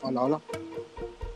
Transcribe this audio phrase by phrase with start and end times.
[0.00, 0.40] Hola, hola.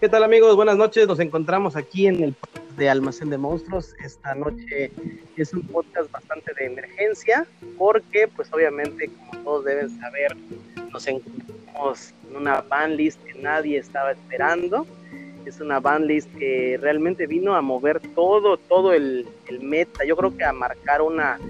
[0.01, 0.55] ¿Qué tal amigos?
[0.55, 1.09] Buenas noches.
[1.09, 2.35] Nos encontramos aquí en el
[2.77, 3.93] de Almacén de Monstruos.
[4.05, 4.93] Esta noche
[5.37, 7.45] es un podcast bastante de emergencia
[7.77, 10.37] porque pues obviamente como todos deben saber
[10.93, 14.87] nos encontramos en una list que nadie estaba esperando.
[15.45, 20.05] Es una list que realmente vino a mover todo, todo el, el meta.
[20.05, 21.41] Yo creo que a marcar una,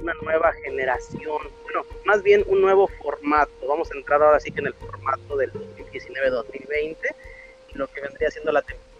[0.00, 3.52] una nueva generación, bueno, más bien un nuevo formato.
[3.66, 5.50] Vamos a entrar ahora sí que en el formato del
[5.92, 6.96] 2019-2020
[7.74, 8.90] lo que vendría siendo la temporada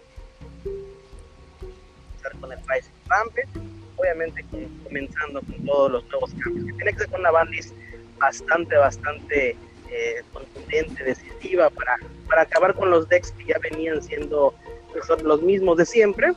[2.40, 3.48] con el país Rampage,
[3.96, 4.44] obviamente
[4.84, 7.72] comenzando con todos los nuevos cambios, que tiene que ser con una bandis
[8.18, 9.56] bastante, bastante
[9.90, 11.96] eh, contundente, decisiva para,
[12.28, 14.54] para acabar con los decks que ya venían siendo
[14.92, 16.32] pues, los mismos de siempre,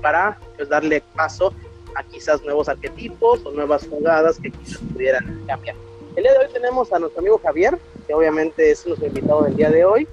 [0.00, 1.54] para pues, darle paso
[1.94, 5.76] a quizás nuevos arquetipos o nuevas jugadas que quizás pudieran cambiar.
[6.16, 9.56] El día de hoy tenemos a nuestro amigo Javier, que obviamente es nuestro invitado del
[9.56, 10.08] día de hoy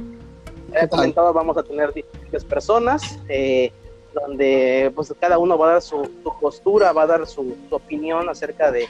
[0.74, 3.72] he comentado, vamos a tener diferentes personas, eh,
[4.14, 8.72] donde pues cada uno va a dar su, postura, va a dar su, opinión acerca
[8.72, 8.88] de,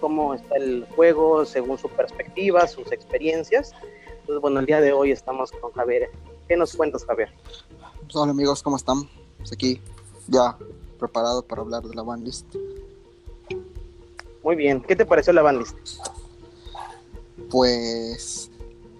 [0.00, 3.72] cómo está el juego según su perspectiva, sus experiencias.
[4.20, 6.10] Entonces, bueno, el día de hoy estamos con Javier.
[6.48, 7.30] ¿Qué nos cuentas, Javier?
[8.00, 9.08] Pues, hola amigos, ¿cómo están?
[9.38, 9.80] Pues aquí
[10.26, 10.56] ya
[10.98, 12.46] preparado para hablar de la banlist.
[14.42, 15.76] Muy bien, ¿qué te pareció la banlist?
[17.50, 18.50] Pues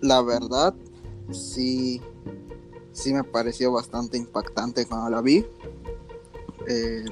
[0.01, 0.75] la verdad,
[1.33, 2.01] sí
[2.97, 5.45] sí me pareció bastante impactante cuando la vi.
[6.67, 7.05] Eh,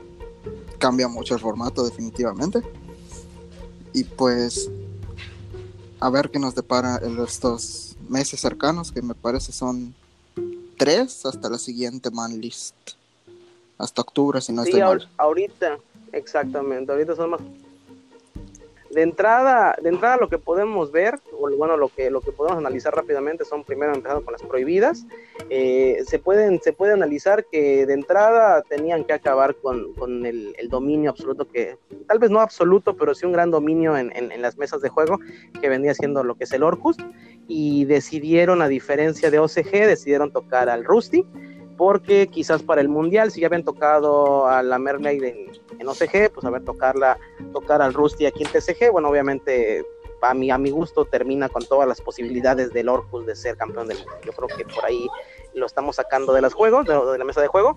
[0.78, 2.62] cambia mucho el formato definitivamente.
[3.92, 4.70] Y pues
[6.00, 9.94] a ver qué nos depara en estos meses cercanos, que me parece son
[10.78, 12.74] tres hasta la siguiente man list.
[13.78, 15.08] Hasta octubre, si no estoy mal.
[15.18, 15.78] Ahorita,
[16.12, 17.40] exactamente, ahorita son más
[18.94, 22.58] de entrada, de entrada lo que podemos ver, o bueno, lo que, lo que podemos
[22.58, 25.04] analizar rápidamente son primero empezando con las prohibidas.
[25.50, 30.54] Eh, se, pueden, se puede analizar que de entrada tenían que acabar con, con el,
[30.68, 34.56] dominio absoluto, que tal vez no absoluto, pero sí un gran dominio en, en, las
[34.56, 35.18] mesas de juego,
[35.60, 36.96] que vendría siendo lo que es el Orcus,
[37.46, 41.24] y decidieron, a diferencia de OCG, decidieron tocar al Rusty
[41.76, 46.32] porque quizás para el mundial, si ya habían tocado a la Mermaid en, en OCG,
[46.32, 47.18] pues a ver tocarla,
[47.52, 49.84] tocar al Rusty aquí en TCG, bueno, obviamente
[50.24, 53.88] a mi, a mi gusto termina con todas las posibilidades del Orcus de ser campeón
[53.88, 54.14] del mundo.
[54.24, 55.06] Yo creo que por ahí
[55.54, 57.76] lo estamos sacando de los juegos, de, la mesa de juego,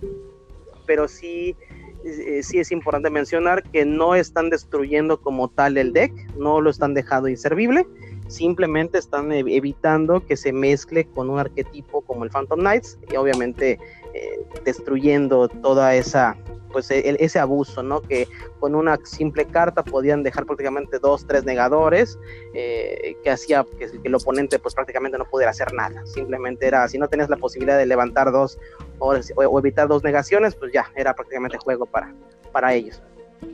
[0.86, 1.56] pero sí,
[2.04, 6.70] eh, sí es importante mencionar que no están destruyendo como tal el deck, no lo
[6.70, 7.86] están dejando inservible,
[8.28, 13.80] simplemente están evitando que se mezcle con un arquetipo como el Phantom Knights y obviamente
[14.14, 16.38] eh, destruyendo toda esa
[16.72, 18.02] pues e, ese abuso, ¿no?
[18.02, 18.28] Que
[18.60, 22.20] con una simple carta podían dejar prácticamente dos, tres negadores,
[22.54, 26.06] eh, que hacía que, el oponente pues prácticamente no pudiera hacer nada.
[26.06, 28.60] Simplemente era, si no tenías la posibilidad de levantar dos
[29.00, 29.16] o,
[29.60, 32.14] evitar dos negaciones, pues ya, era prácticamente juego para,
[32.52, 33.02] para ellos.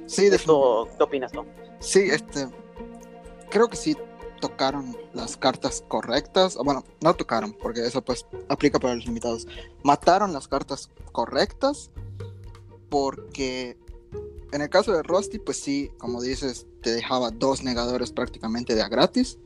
[0.06, 1.46] Sí, de ¿qué opinas tú?
[1.80, 2.48] Sí, este,
[3.50, 3.96] creo que sí
[4.44, 9.48] tocaron las cartas correctas, bueno, no tocaron, porque eso pues aplica para los limitados.
[9.84, 11.92] Mataron las cartas correctas
[12.90, 13.78] porque
[14.52, 18.82] en el caso de Rusty, pues sí, como dices, te dejaba dos negadores prácticamente de
[18.82, 19.40] a gratis.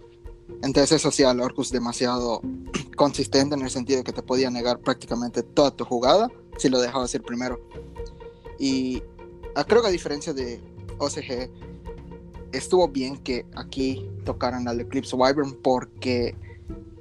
[0.63, 2.41] Entonces eso hacía al Orcus demasiado
[2.97, 7.14] consistente en el sentido que te podía negar prácticamente toda tu jugada si lo dejabas
[7.14, 7.62] ir primero.
[8.58, 9.03] Y
[9.53, 10.59] ah, creo que a diferencia de
[10.97, 11.52] OCG,
[12.52, 16.35] estuvo bien que aquí tocaran al Eclipse Wyvern porque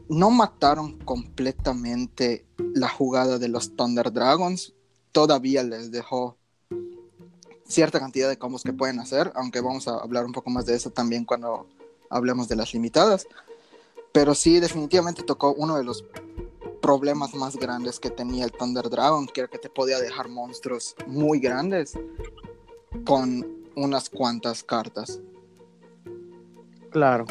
[0.08, 4.74] no mataron completamente la jugada de los Thunder Dragons.
[5.12, 6.36] Todavía les dejó
[7.66, 10.76] cierta cantidad de combos que pueden hacer, aunque vamos a hablar un poco más de
[10.76, 11.66] eso también cuando
[12.10, 13.26] hablemos de las limitadas.
[14.12, 16.04] Pero sí, definitivamente tocó uno de los
[16.80, 20.94] problemas más grandes que tenía el Thunder Dragon, que era que te podía dejar monstruos
[21.06, 21.94] muy grandes
[23.04, 23.44] con
[23.74, 25.20] unas cuantas cartas.
[26.96, 27.26] Claro.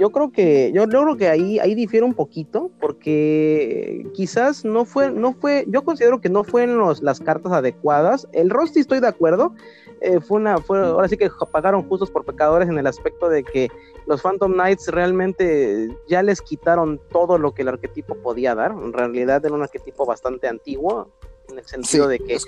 [0.00, 5.12] Yo creo que, yo, creo que ahí, ahí difiere un poquito, porque quizás no fue,
[5.12, 8.26] no fue, yo considero que no fueron las cartas adecuadas.
[8.32, 9.54] El Rusty estoy de acuerdo.
[10.00, 13.44] Eh, fue una, fue, ahora sí que pagaron justos por pecadores en el aspecto de
[13.44, 13.68] que
[14.08, 18.72] los Phantom Knights realmente ya les quitaron todo lo que el arquetipo podía dar.
[18.72, 21.08] En realidad era un arquetipo bastante antiguo,
[21.54, 22.38] en el sentido de que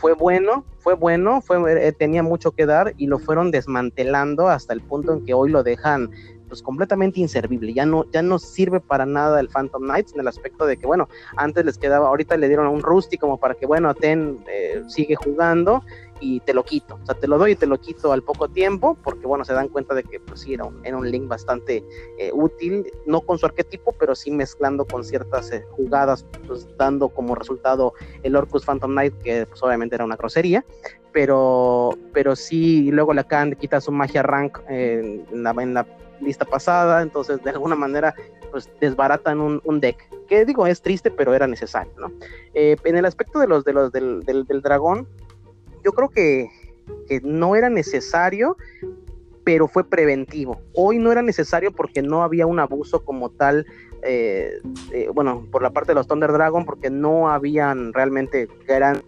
[0.00, 4.74] fue bueno, fue bueno, fue, eh, tenía mucho que dar y lo fueron desmantelando hasta
[4.74, 6.10] el punto en que hoy lo dejan
[6.48, 10.28] pues completamente inservible, ya no, ya no sirve para nada el Phantom Knights en el
[10.28, 13.54] aspecto de que, bueno, antes les quedaba, ahorita le dieron a un Rusty como para
[13.54, 15.84] que, bueno, Ten eh, sigue jugando
[16.20, 16.98] y te lo quito.
[17.02, 19.52] O sea, te lo doy y te lo quito al poco tiempo, porque bueno, se
[19.52, 21.84] dan cuenta de que pues sí, era un, era un link bastante
[22.18, 27.08] eh, útil, no con su arquetipo, pero sí mezclando con ciertas eh, jugadas, pues dando
[27.08, 30.64] como resultado el Orcus Phantom Knight, que pues obviamente era una grosería,
[31.12, 35.86] pero, pero sí, luego le acaban de quitar su magia rank en, la, en la
[36.20, 38.14] lista pasada, entonces de alguna manera
[38.50, 42.10] pues desbaratan un, un, deck, que digo es triste, pero era necesario, ¿no?
[42.54, 45.06] Eh, en el aspecto de los, de los del, del, del dragón,
[45.88, 46.50] yo creo que,
[47.06, 48.58] que no era necesario,
[49.42, 50.60] pero fue preventivo.
[50.74, 53.64] Hoy no era necesario porque no había un abuso como tal,
[54.02, 54.60] eh,
[54.92, 59.02] eh, bueno, por la parte de los Thunder Dragon, porque no habían realmente gran...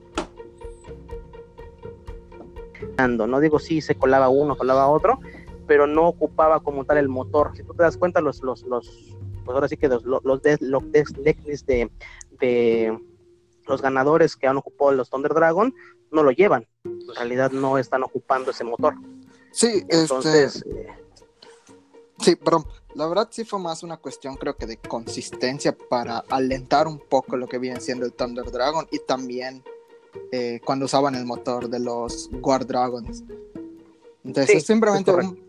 [2.97, 5.21] No digo si se colaba uno, colaba otro,
[5.67, 7.55] pero no ocupaba como tal el motor.
[7.55, 10.41] Si tú te das cuenta, los, los, los pues ahora sí que los, los, los,
[10.41, 10.57] de,
[12.41, 12.99] de
[13.71, 15.75] los ganadores que han ocupado los Thunder Dragon
[16.11, 16.67] no lo llevan.
[16.85, 18.95] En realidad no están ocupando ese motor.
[19.53, 20.87] Sí, Entonces, este...
[22.19, 22.67] Sí, perdón.
[22.95, 27.37] La verdad sí fue más una cuestión creo que de consistencia para alentar un poco
[27.37, 29.63] lo que viene siendo el Thunder Dragon y también
[30.33, 33.25] eh, cuando usaban el motor de los Guard Dragons.
[34.25, 35.41] Entonces es simplemente un,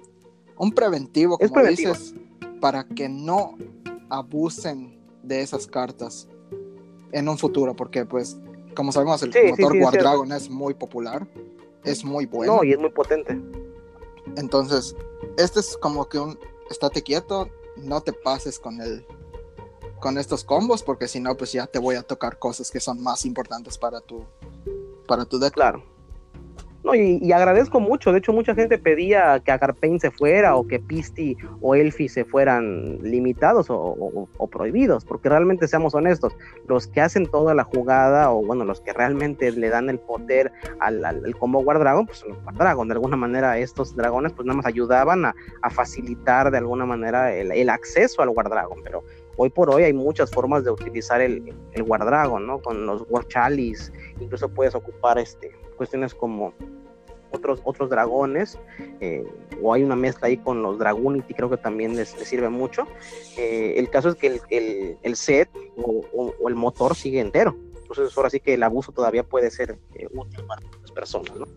[0.55, 1.93] un, preventivo, como preventivo.
[1.93, 2.13] dices,
[2.61, 3.57] para que no
[4.09, 6.27] abusen de esas cartas
[7.11, 8.37] en un futuro, porque pues
[8.75, 11.27] como sabemos, el motor War Dragon es muy popular,
[11.83, 12.57] es muy bueno.
[12.57, 13.39] No, y es muy potente.
[14.37, 14.95] Entonces,
[15.37, 19.05] este es como que un estate quieto, no te pases con el
[19.99, 23.01] con estos combos, porque si no, pues ya te voy a tocar cosas que son
[23.03, 24.25] más importantes para tu
[25.07, 25.53] para tu deck.
[25.53, 25.83] Claro.
[26.83, 28.11] No, y, agradezco mucho.
[28.11, 32.25] De hecho, mucha gente pedía que Agarpain se fuera o que Pisti o Elfi se
[32.25, 36.35] fueran limitados o, prohibidos, porque realmente seamos honestos,
[36.67, 40.51] los que hacen toda la jugada o bueno, los que realmente le dan el poder
[40.79, 42.87] al, combo War Dragon, pues son los War Dragon.
[42.87, 45.35] De alguna manera, estos dragones pues nada más ayudaban a,
[45.69, 49.03] facilitar de alguna manera el, acceso al War Dragon, pero
[49.37, 52.59] hoy por hoy hay muchas formas de utilizar el, el War Dragon, ¿no?
[52.59, 55.51] Con los War Chalice, incluso puedes ocupar este
[55.81, 56.53] cuestiones como
[57.31, 58.59] otros, otros dragones,
[58.99, 59.25] eh,
[59.63, 62.85] o hay una mezcla ahí con los Dragunity, creo que también les, sirve mucho.
[63.35, 67.55] Eh, el caso es que el, el, el set o, o, el motor sigue entero,
[67.81, 71.47] entonces ahora sí que el abuso todavía puede ser eh, útil para las personas, ¿no?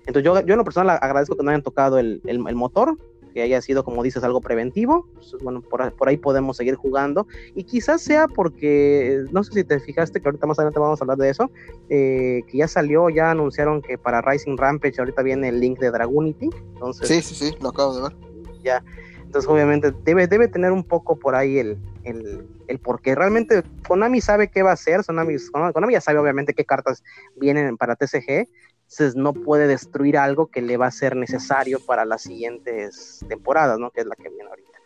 [0.00, 2.98] Entonces yo, yo en lo personal agradezco que no hayan tocado el, el, el motor,
[3.32, 5.06] que haya sido, como dices, algo preventivo.
[5.14, 7.26] Pues, bueno, por, por, ahí podemos seguir jugando.
[7.54, 11.04] Y quizás sea porque, no sé si te fijaste, que ahorita más adelante vamos a
[11.04, 11.50] hablar de eso,
[11.88, 15.90] eh, que ya salió, ya anunciaron que para Rising Rampage ahorita viene el link de
[15.90, 16.50] Dragunity.
[16.74, 18.16] Entonces, sí, sí, sí, lo acabo de ver.
[18.62, 18.84] Ya.
[19.30, 24.20] Entonces, obviamente, debe, debe tener un poco por ahí el, el, el porque realmente Konami
[24.20, 25.36] sabe qué va a hacer, Konami,
[25.72, 27.04] Konami ya sabe obviamente qué cartas
[27.36, 28.48] vienen para TCG,
[28.90, 33.78] entonces no puede destruir algo que le va a ser necesario para las siguientes temporadas,
[33.78, 33.92] ¿no?
[33.92, 34.80] Que es la que viene ahorita.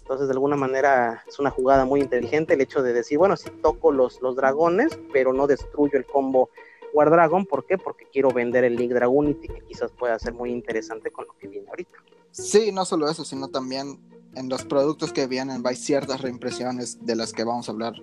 [0.00, 3.48] Entonces, de alguna manera, es una jugada muy inteligente el hecho de decir, bueno, si
[3.48, 6.50] toco los, los dragones, pero no destruyo el combo
[6.92, 7.78] War Dragon, ¿por qué?
[7.78, 11.48] Porque quiero vender el Link Dragonity, que quizás pueda ser muy interesante con lo que
[11.48, 11.98] viene ahorita.
[12.32, 13.98] Sí, no solo eso, sino también
[14.34, 17.94] en los productos que vienen hay ciertas reimpresiones de las que vamos a hablar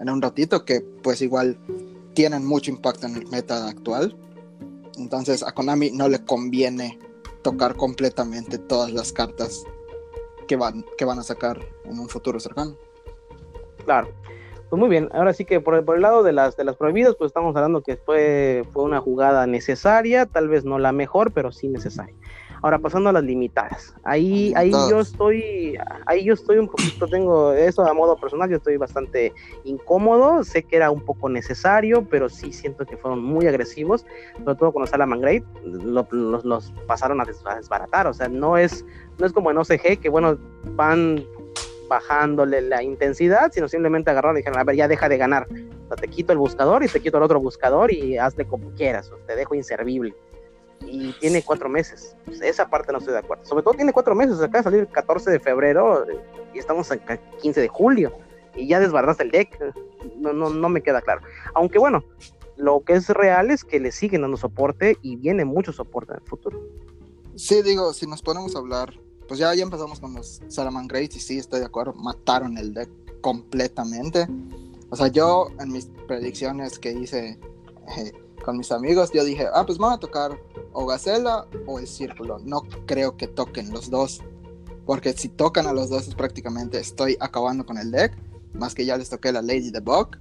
[0.00, 1.58] en un ratito, que pues igual
[2.14, 4.16] tienen mucho impacto en el meta actual
[4.96, 6.98] entonces a Konami no le conviene
[7.42, 9.64] tocar completamente todas las cartas
[10.46, 12.76] que van, que van a sacar en un futuro cercano.
[13.84, 14.08] Claro.
[14.70, 16.76] Pues muy bien, ahora sí que por el, por el lado de las, de las
[16.76, 21.32] prohibidas, pues estamos hablando que fue, fue una jugada necesaria, tal vez no la mejor,
[21.32, 22.14] pero sí necesaria.
[22.62, 23.92] Ahora pasando a las limitadas.
[24.04, 25.76] Ahí, ahí yo estoy,
[26.06, 29.32] ahí yo estoy un poquito, tengo eso a modo personal, yo estoy bastante
[29.64, 30.44] incómodo.
[30.44, 34.06] Sé que era un poco necesario, pero sí siento que fueron muy agresivos,
[34.44, 38.06] sobre todo cuando sale Great, lo, los, los pasaron a, desbaratar.
[38.06, 38.84] O sea, no es,
[39.18, 40.38] no es como en OCG, que bueno,
[40.76, 41.24] van
[41.88, 45.48] bajándole la intensidad, sino simplemente agarraron y dijeron, a ver, ya deja de ganar.
[45.50, 48.70] O sea, te quito el buscador y te quito el otro buscador y hazle como
[48.70, 50.14] quieras, o te dejo inservible
[50.86, 52.16] y tiene cuatro meses.
[52.42, 53.44] esa parte no estoy de acuerdo.
[53.44, 56.06] Sobre todo tiene cuatro meses, acaba de salir el 14 de febrero
[56.54, 57.00] y estamos en
[57.40, 58.12] 15 de julio
[58.54, 59.58] y ya desbardaste el deck.
[60.16, 61.22] No, no, no me queda claro.
[61.54, 62.04] Aunque bueno,
[62.56, 66.20] lo que es real es que le siguen dando soporte y viene mucho soporte en
[66.22, 66.60] el futuro.
[67.34, 68.92] Sí, digo, si nos ponemos a hablar,
[69.26, 72.74] pues ya, ya empezamos con los Salaman Greats y sí, estoy de acuerdo, mataron el
[72.74, 74.28] deck completamente.
[74.90, 77.38] O sea, yo en mis predicciones que hice
[77.96, 78.12] eh,
[78.42, 80.38] con mis amigos, yo dije, ah, pues van a tocar
[80.72, 82.38] o Gacela o el Círculo.
[82.40, 84.20] No creo que toquen los dos,
[84.86, 88.16] porque si tocan a los dos es prácticamente estoy acabando con el deck,
[88.52, 90.18] más que ya les toqué la Lady the Bug.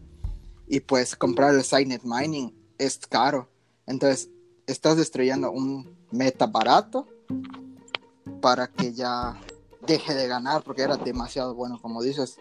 [0.67, 3.49] Y pues comprar el Signet Mining es caro.
[3.85, 4.29] Entonces
[4.67, 7.07] estás destruyendo un meta barato
[8.39, 9.39] para que ya
[9.85, 12.37] deje de ganar porque era demasiado bueno, como dices.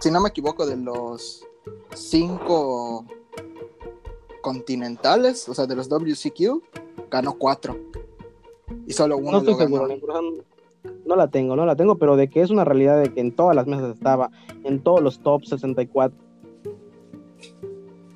[0.00, 1.44] Si no me equivoco, de los
[1.94, 3.06] cinco
[4.42, 6.60] continentales, o sea, de los WCQ,
[7.10, 7.78] ganó cuatro.
[8.86, 9.68] Y solo uno No estoy lo ganó.
[9.68, 10.52] seguro, la información
[11.04, 13.34] no la tengo, no la tengo, pero de que es una realidad de que en
[13.34, 14.30] todas las mesas estaba,
[14.64, 16.16] en todos los top 64,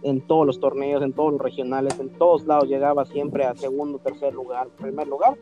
[0.03, 3.99] en todos los torneos, en todos los regionales, en todos lados llegaba siempre a segundo,
[3.99, 5.37] tercer lugar, primer lugar,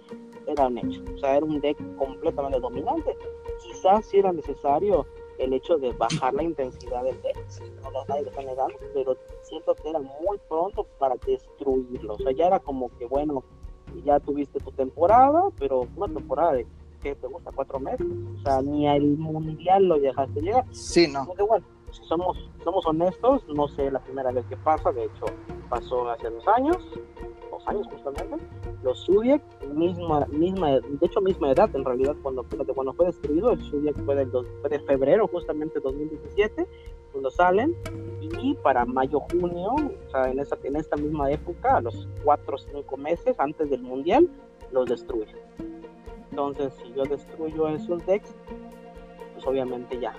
[0.47, 1.03] era un hecho.
[1.15, 3.17] O sea, era un deck completamente dominante.
[3.63, 5.07] Quizás si era necesario
[5.39, 7.37] el hecho de bajar la intensidad del deck,
[7.83, 12.15] no lo nadie lo está negando, pero siento que era muy pronto para destruirlo.
[12.15, 13.43] O sea, ya era como que, bueno,
[14.05, 16.67] ya tuviste tu temporada, pero una temporada de
[17.03, 18.07] que te gusta cuatro meses.
[18.39, 20.65] O sea, ni al mundial lo dejaste llegar.
[20.73, 21.33] Sí, no.
[21.35, 25.27] Que bueno, si somos, somos honestos, no sé la primera vez que pasa, de hecho
[25.69, 26.77] pasó hace dos años,
[27.51, 28.37] dos años justamente,
[28.83, 29.43] los Zodiac,
[29.75, 34.15] misma, misma, de hecho misma edad en realidad cuando, cuando fue destruido, el Zodiac fue,
[34.17, 36.67] del dos- fue de febrero justamente 2017,
[37.25, 37.75] cuando salen,
[38.43, 42.57] y para mayo, junio, o sea, en, esa, en esta misma época, a los cuatro
[42.57, 44.29] o cinco meses antes del mundial,
[44.73, 45.35] los destruye.
[46.31, 48.29] Entonces, si yo destruyo esos decks,
[49.35, 50.13] pues obviamente ya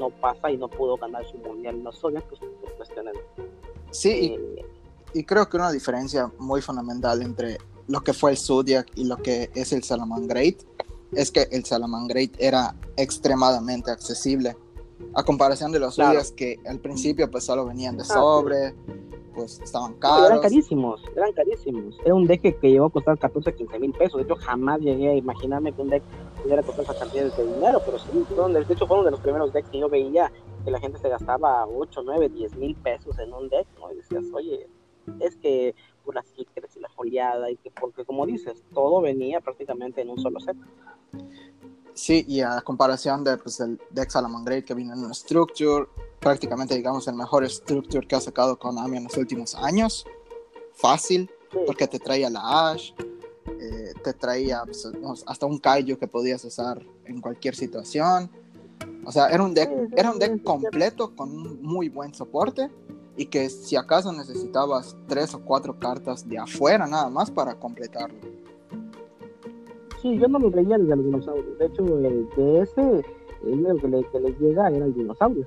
[0.00, 3.14] no pasa y no pudo ganar su mundial en los pues por cuestiones
[3.90, 4.66] Sí, y eh,
[5.14, 9.16] Y creo que una diferencia muy fundamental entre lo que fue el Zodiac y lo
[9.16, 10.56] que es el Salamangreat
[11.12, 14.56] es que el Salamangreat era extremadamente accesible.
[15.18, 16.20] A comparación de los Claro.
[16.36, 18.72] Que al principio pues solo venían de sobre,
[19.34, 20.42] pues estaban No, eran caros.
[20.42, 21.98] carísimos, eran carísimos.
[22.04, 24.18] Era un deck que, llegó a costar 14, 15 mil pesos.
[24.18, 26.04] De hecho, jamás llegué a imaginarme que un deck
[26.40, 29.52] pudiera costar esas cantidades de dinero, pero sí, fueron de, hecho, fueron de los primeros
[29.52, 30.30] decks que yo veía
[30.64, 33.92] que la gente se gastaba 8, 9, 10 mil pesos en un deck, ¿no?
[33.92, 34.68] Y decías, oye,
[35.18, 39.40] es que por las secrets y la foliada, y que porque, como dices, todo venía
[39.40, 40.56] prácticamente en un solo set.
[41.98, 45.88] Sí, y a comparación de pues, el deck Salamangreat que vino en una Structure,
[46.20, 50.06] prácticamente digamos el mejor Structure que ha sacado Konami en los últimos años.
[50.74, 52.92] Fácil, Sí, porque te traía la Ash,
[53.60, 54.88] eh, te traía pues,
[55.26, 58.30] hasta un Kaiju que podías usar en cualquier situación.
[59.04, 62.70] O sea, era un deck, era un deck completo con un muy buen soporte
[63.16, 68.20] y que si acaso necesitabas tres o cuatro cartas de afuera nada más para completarlo.
[70.00, 71.58] Sí, yo no lo veía desde los dinosaurios.
[71.58, 73.04] De hecho, el DS, el
[73.52, 75.46] único que, le, que les llega era el dinosaurio.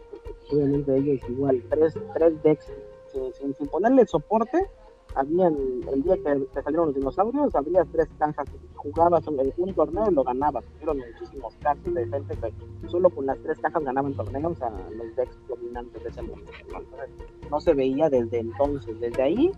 [0.51, 2.71] Obviamente ellos igual, tres, tres decks
[3.07, 4.67] sin, sin, sin ponerle soporte.
[5.15, 5.55] Habían,
[5.91, 8.47] el día que, salieron los dinosaurios, habría tres cajas.
[8.75, 10.63] Jugabas un, un torneo y lo ganabas.
[10.75, 15.15] Hicieron muchísimos casos de gente que solo con las tres cajas ganaban torneos a los
[15.15, 16.51] decks dominantes de ese mundo.
[17.49, 17.59] ¿no?
[17.59, 18.99] Se veía desde entonces.
[18.99, 19.51] Desde ahí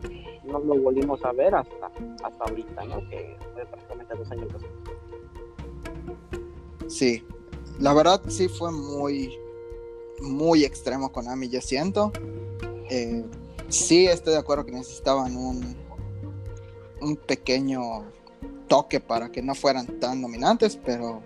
[0.44, 1.92] no lo volvimos a ver hasta,
[2.24, 2.98] hasta ahorita, ¿no?
[3.10, 4.74] Que fue prácticamente dos años después.
[6.88, 7.24] Sí,
[7.80, 9.38] la verdad sí fue muy,
[10.22, 12.12] muy extremo Konami, yo siento.
[12.90, 13.24] Eh,
[13.74, 15.76] sí estoy de acuerdo que necesitaban un,
[17.02, 18.06] un pequeño
[18.68, 21.22] toque para que no fueran tan dominantes, pero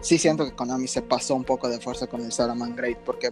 [0.00, 3.30] sí siento que Konami se pasó un poco de fuerza con el Salaman Great porque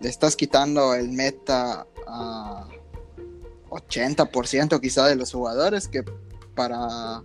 [0.00, 2.66] le estás quitando el meta a
[3.68, 6.02] 80% quizá de los jugadores que
[6.54, 7.22] para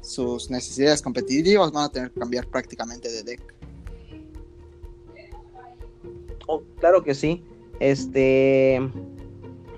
[0.00, 3.54] sus necesidades competitivas van a tener que cambiar prácticamente de deck.
[6.46, 7.44] Oh, claro que sí.
[7.78, 8.80] Este,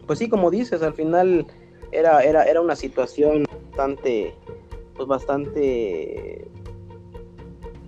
[0.07, 1.47] pues sí, como dices, al final
[1.93, 4.35] era, era, era una situación bastante,
[4.97, 6.47] pues bastante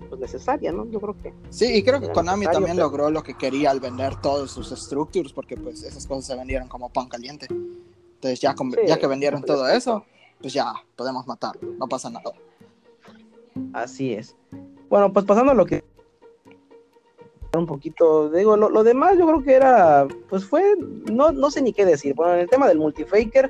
[0.09, 0.85] pues necesaria, ¿no?
[0.89, 1.33] Yo creo que.
[1.49, 4.69] Sí, y creo que Konami también pero- logró lo que quería al vender todos sus
[4.69, 7.47] structures, porque pues esas cosas se vendieron como pan caliente.
[7.49, 10.05] Entonces ya, con- Sí, ya que vendieron todo eso,
[10.41, 12.31] pues ya podemos matarlo, no pasa nada.
[13.73, 14.35] Así es.
[14.89, 15.83] Bueno, pues pasando a lo que
[17.57, 20.75] un poquito, digo, lo, lo demás yo creo que era, pues fue,
[21.11, 22.13] no, no sé ni qué decir.
[22.15, 23.49] Bueno, en el tema del multifaker,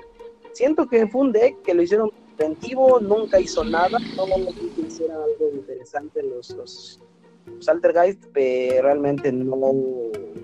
[0.54, 4.82] siento que fue un deck que lo hicieron preventivo, nunca hizo nada, no me que
[4.82, 7.02] hiciera algo interesante los, los,
[7.48, 9.58] los Altergeist, pero realmente no,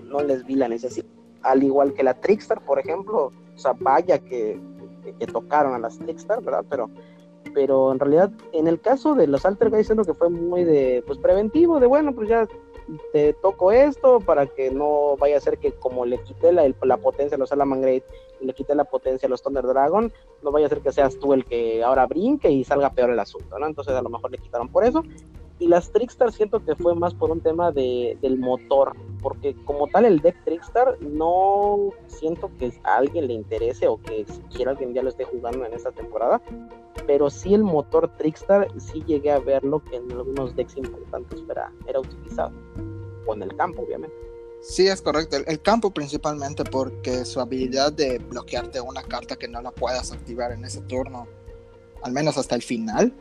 [0.04, 1.06] no les vi la necesidad.
[1.42, 4.60] Al igual que la Trickstar, por ejemplo, o sea, vaya que,
[5.02, 6.64] que, que tocaron a las Trickstar, ¿verdad?
[6.68, 6.90] Pero
[7.52, 11.18] pero en realidad en el caso de los Altergeist siento que fue muy de pues
[11.18, 12.48] preventivo de bueno pues ya
[13.12, 17.36] te toco esto para que no vaya a ser que como le quité la, potencia
[17.36, 18.04] a los Salamangreat
[18.40, 20.12] y le quité la potencia a los Thunder Dragon
[20.42, 23.18] no vaya a ser que seas tú el que ahora brinque y salga peor el
[23.18, 23.66] asunto ¿no?
[23.66, 25.02] entonces a lo mejor le quitaron por eso
[25.58, 29.88] y las Trickstar siento que fue más por un tema de, del motor porque como
[29.88, 34.92] tal el deck Trickstar no siento que a alguien le interese o que siquiera alguien
[34.92, 36.42] ya lo esté jugando en esta temporada,
[37.06, 41.72] pero sí el motor Trickstar sí llegué a verlo que en algunos decks importantes era,
[41.86, 42.52] era utilizado,
[43.26, 44.14] o en el campo obviamente.
[44.60, 45.38] Sí, es correcto.
[45.46, 50.52] El, campo principalmente porque su habilidad de bloquearte una carta que no la puedas activar
[50.52, 51.26] en ese turno,
[52.02, 53.14] al menos hasta el final,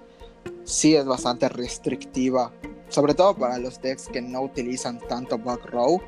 [0.63, 2.51] sí es bastante restrictiva.
[2.89, 6.01] Sobre todo para los decks que no utilizan tanto Bug Row.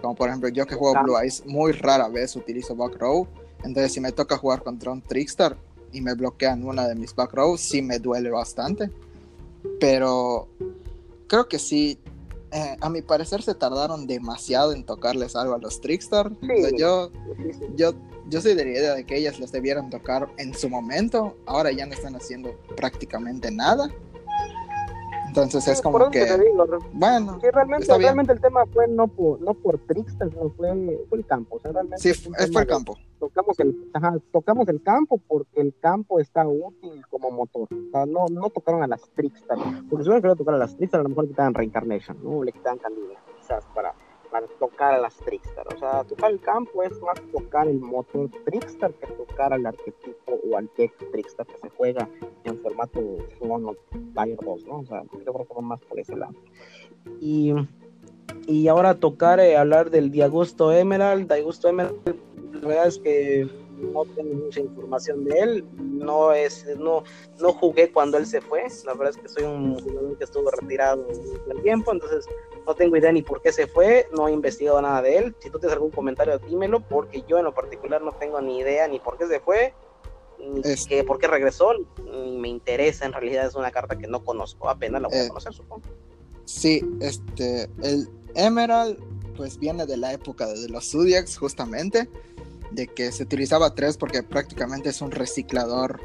[0.00, 3.26] Como por ejemplo yo que juego Blue Eyes, muy rara vez utilizo Bug Row.
[3.64, 5.56] Entonces si me toca jugar contra un Trickstar
[5.92, 8.90] y me bloquean una de mis Bug Row, sí me duele bastante.
[9.80, 10.48] Pero
[11.26, 11.98] creo que sí
[12.52, 16.30] eh, a mi parecer se tardaron demasiado en tocarles algo a los Trickstar.
[16.78, 17.10] yo,
[17.76, 17.92] yo,
[18.28, 21.36] yo soy de la idea de que ellas les debieran tocar en su momento.
[21.46, 23.90] Ahora ya no están haciendo prácticamente nada.
[25.28, 26.24] Entonces es como que,
[26.94, 31.60] bueno, realmente, realmente el tema fue no por, no por Trickster, sino fue, el campo.
[31.96, 32.96] sí, fue el campo.
[33.18, 33.90] Tocamos el,
[34.32, 37.68] tocamos el campo porque el campo está útil como motor.
[37.70, 39.58] O sea, no, no tocaron a las Trickstar.
[39.90, 42.42] Porque si hubieran querido tocar a las Trickstar, a lo mejor le quitaban Reincarnation, ¿no?
[42.42, 43.94] Le quitaban Candida, quizás para
[44.58, 45.66] tocar a las Trickstar.
[45.74, 50.40] O sea, tocar el campo es más tocar el motor Trickstar que tocar al arquetipo
[50.50, 52.08] o al deck Trickstar que se juega
[52.44, 53.00] en formato
[53.38, 53.76] Summon o
[54.14, 54.80] Fire 2, ¿no?
[54.80, 56.34] O sea, creo que va más por ese lado.
[57.20, 57.52] Y,
[58.46, 61.32] y ahora tocar, eh, hablar del Diagusto Emerald.
[61.32, 61.96] Diagusto Emerald,
[62.60, 67.04] la verdad es que no tengo mucha información de él, no es, no,
[67.40, 70.50] no jugué cuando él se fue, la verdad es que soy un jugador que estuvo
[70.50, 72.26] retirado un tiempo, entonces
[72.66, 75.50] no tengo idea ni por qué se fue, no he investigado nada de él, si
[75.50, 78.98] tú tienes algún comentario dímelo, porque yo en lo particular no tengo ni idea ni
[78.98, 79.74] por qué se fue,
[80.38, 81.72] ni que, por qué regresó,
[82.04, 85.24] ni me interesa, en realidad es una carta que no conozco, apenas la voy a
[85.24, 85.82] eh, conocer, supongo.
[86.44, 88.98] Sí, este, el Emerald
[89.36, 92.08] pues viene de la época de los Zodiacs justamente,
[92.70, 96.00] de que se utilizaba tres porque prácticamente es un reciclador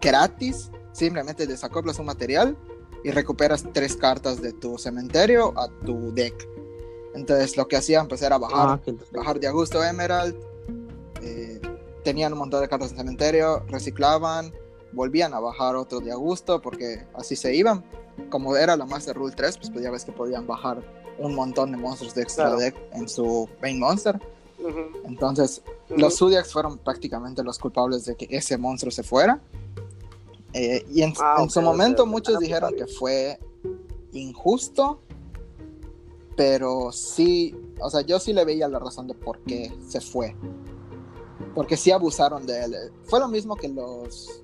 [0.00, 0.70] gratis.
[0.92, 2.56] Simplemente desacoplas un material
[3.04, 6.34] y recuperas tres cartas de tu cementerio a tu deck.
[7.14, 10.36] Entonces lo que hacían pues era bajar, ah, bajar de Augusto Emerald.
[11.22, 11.60] Eh,
[12.04, 14.52] tenían un montón de cartas de cementerio, reciclaban,
[14.92, 17.84] volvían a bajar otro de Augusto porque así se iban.
[18.28, 20.82] Como era la Master Rule 3, pues, pues ya ves que podían bajar
[21.18, 24.20] un montón de monstruos de extra deck en su main monster.
[25.04, 29.40] Entonces, los Zodiacs fueron prácticamente los culpables de que ese monstruo se fuera.
[30.52, 33.38] Eh, y en, ah, su momento muchos dijeron que fue
[34.12, 35.00] injusto,
[36.36, 40.34] pero sí, o sea, yo sí le veía la razón de por qué se fue.
[41.54, 42.76] Porque sí abusaron de él.
[43.04, 44.42] Fue lo mismo que los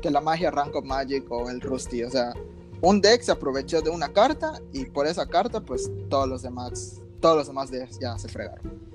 [0.00, 2.32] que la magia Rank of Magic o el Rusty, o sea,
[2.80, 7.00] un deck se aprovechó de una carta y por esa carta pues todos los demás
[7.20, 8.91] todos los demás decks ya se fregaron.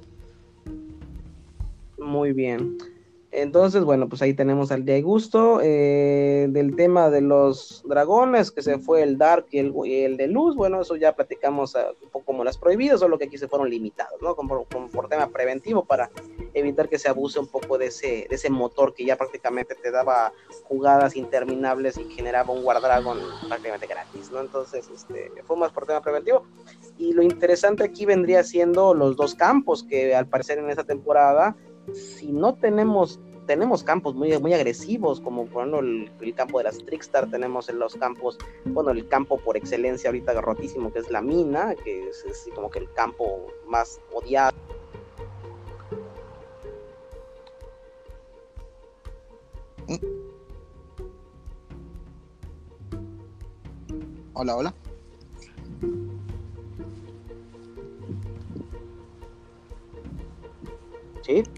[1.97, 2.77] Muy bien.
[3.31, 5.59] Entonces, bueno, pues ahí tenemos al de gusto.
[5.61, 10.55] Eh, del tema de los dragones, que se fue el Dark y el, de Luz,
[10.55, 13.69] bueno, eso ya platicamos ah, un poco como las prohibidas, solo que aquí se fueron
[13.69, 14.35] limitados, ¿no?
[14.35, 16.09] Como, por tema preventivo para
[16.53, 19.91] evitar que se abuse un poco de ese, de ese motor que ya prácticamente te
[19.91, 20.31] daba
[20.63, 24.39] jugadas interminables y generaba un War Dragon prácticamente gratis, ¿no?
[24.39, 26.43] Entonces, este, fue más por tema preventivo.
[26.97, 31.55] Y lo interesante aquí vendría siendo los dos campos que al parecer en esta temporada
[31.93, 36.77] si no tenemos tenemos campos muy, muy agresivos, como por ejemplo el, campo de las
[36.79, 41.21] Trickstar, tenemos en los campos, bueno, el campo por excelencia ahorita rotísimo, que es la
[41.21, 44.55] mina, que es, como que el campo más odiado.
[54.33, 54.73] Hola, hola.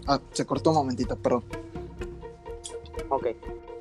[0.06, 1.44] Ah, se cortó un momentito, perdón.
[3.08, 3.28] Ok.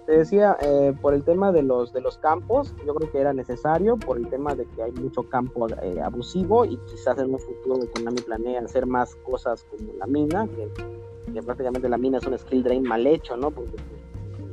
[0.06, 3.32] Te decía, eh, por el tema de los, de los campos, yo creo que era
[3.32, 7.40] necesario, por el tema de que hay mucho campo eh, abusivo y quizás en un
[7.40, 10.68] futuro Konami planea hacer más cosas como la mina, que,
[11.32, 13.52] que prácticamente la mina es un skill drain mal hecho, ¿no?
[13.52, 13.74] Porque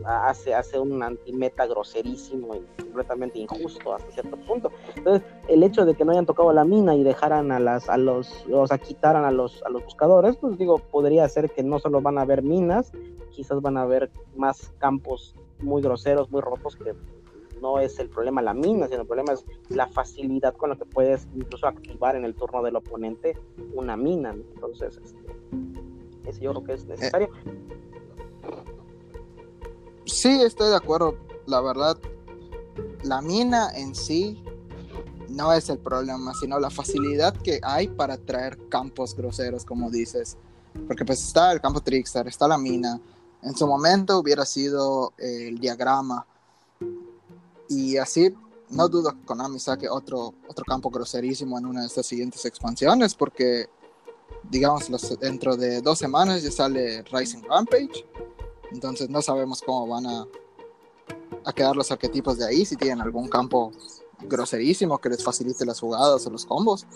[0.06, 4.70] hace, hace un antimeta groserísimo y completamente injusto hasta cierto punto.
[4.96, 7.96] Entonces, el hecho de que no hayan tocado la mina y dejaran a las, a
[7.96, 11.78] los, o sea, quitaran a los, a los buscadores, pues digo, podría ser que no
[11.78, 12.92] solo van a haber minas,
[13.30, 16.94] quizás van a haber más campos muy groseros, muy rotos que
[17.60, 20.84] no es el problema la mina, sino el problema es la facilidad con la que
[20.84, 23.38] puedes incluso activar en el turno del oponente
[23.74, 24.34] una mina.
[24.54, 27.28] Entonces, este, yo creo que es necesario.
[30.06, 31.16] Sí, estoy de acuerdo.
[31.46, 31.98] La verdad,
[33.02, 34.42] la mina en sí
[35.28, 40.36] no es el problema, sino la facilidad que hay para traer campos groseros, como dices.
[40.86, 43.00] Porque pues está el campo Trickster, está la mina.
[43.42, 46.24] En su momento hubiera sido el diagrama.
[47.68, 48.32] Y así
[48.70, 53.14] no dudo que Konami saque otro, otro campo groserísimo en una de estas siguientes expansiones,
[53.14, 53.68] porque
[54.50, 54.88] digamos,
[55.20, 58.04] dentro de dos semanas ya sale Rising Rampage.
[58.72, 60.26] Entonces no sabemos cómo van a,
[61.44, 63.72] a quedar los arquetipos de ahí, si tienen algún campo
[64.22, 66.86] groserísimo que les facilite las jugadas o los combos.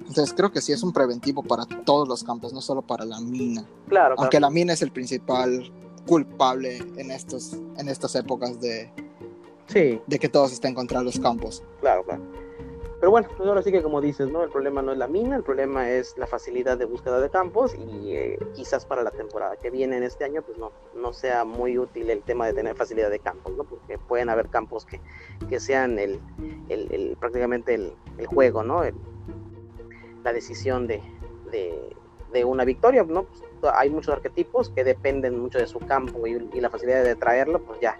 [0.00, 3.20] Entonces creo que sí es un preventivo para todos los campos, no solo para la
[3.20, 3.66] mina.
[3.88, 4.14] Claro.
[4.18, 5.72] Aunque la mina es el principal
[6.06, 8.92] culpable en estos en estas épocas de
[9.66, 10.00] sí.
[10.06, 11.62] de que todos estén contra los campos.
[11.80, 12.22] Claro, claro.
[12.98, 14.42] Pero bueno, pues ahora sí que como dices, ¿no?
[14.42, 17.74] El problema no es la mina, el problema es la facilidad de búsqueda de campos
[17.74, 21.44] y eh, quizás para la temporada que viene en este año, pues no, no sea
[21.44, 23.64] muy útil el tema de tener facilidad de campos, ¿no?
[23.64, 25.00] Porque pueden haber campos que,
[25.48, 26.20] que sean el,
[26.70, 28.82] el, el prácticamente el, juego, ¿no?
[30.24, 31.02] la decisión de,
[31.52, 31.94] de,
[32.32, 33.24] de, una victoria, ¿no?
[33.24, 37.60] Pues hay muchos arquetipos que dependen mucho de su campo y la facilidad de traerlo,
[37.60, 37.96] pues ya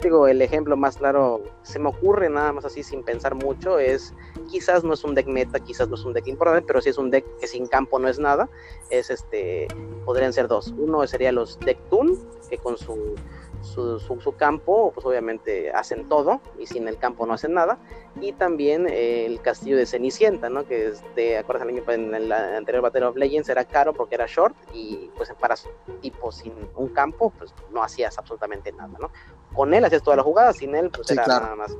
[0.00, 4.14] digo, el ejemplo más claro se me ocurre nada más así sin pensar mucho es
[4.50, 6.98] quizás no es un deck meta, quizás no es un deck importante, pero si es
[6.98, 8.48] un deck que sin campo no es nada,
[8.90, 9.68] es este
[10.04, 10.74] podrían ser dos.
[10.78, 13.14] Uno sería los deck Toon, que con su
[13.62, 17.78] su, su, campo, pues obviamente hacen todo y sin el campo no hacen nada.
[18.20, 20.66] Y también eh, el castillo de Cenicienta, ¿no?
[20.66, 24.56] Que es de, acuerdas en el anterior Battle of Legends era caro porque era short
[24.72, 25.68] y pues para su
[26.00, 29.10] tipo sin un campo, pues no hacías absolutamente nada, ¿no?
[29.54, 31.44] Con él hacías toda la jugada, sin él pues sí, era claro.
[31.44, 31.76] nada más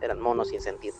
[0.00, 0.96] eran monos sin sentido.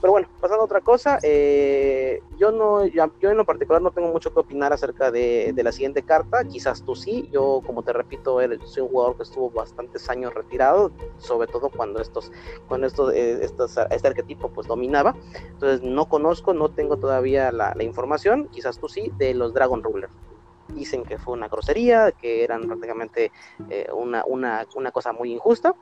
[0.00, 4.08] Pero bueno, pasando a otra cosa, eh, yo no, yo, en lo particular no tengo
[4.08, 7.92] mucho que opinar acerca de, de, la siguiente carta, quizás tú sí, yo como te
[7.92, 12.32] repito, soy un jugador que estuvo bastantes años retirado, sobre todo cuando estos,
[12.68, 15.14] cuando estos, eh, estos este arquetipo pues dominaba,
[15.48, 19.82] entonces no conozco, no tengo todavía la, la información, quizás tú sí, de los Dragon
[19.82, 20.08] Ruler
[20.74, 23.32] dicen que fue una grosería, que eran prácticamente
[23.68, 25.74] eh, una, una, una cosa muy injusta,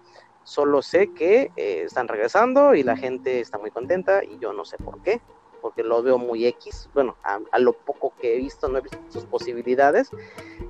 [0.49, 4.65] Solo sé que eh, están regresando y la gente está muy contenta y yo no
[4.65, 5.21] sé por qué,
[5.61, 6.89] porque lo veo muy X.
[6.95, 10.09] Bueno, a, a, lo poco que he visto, no he visto sus posibilidades.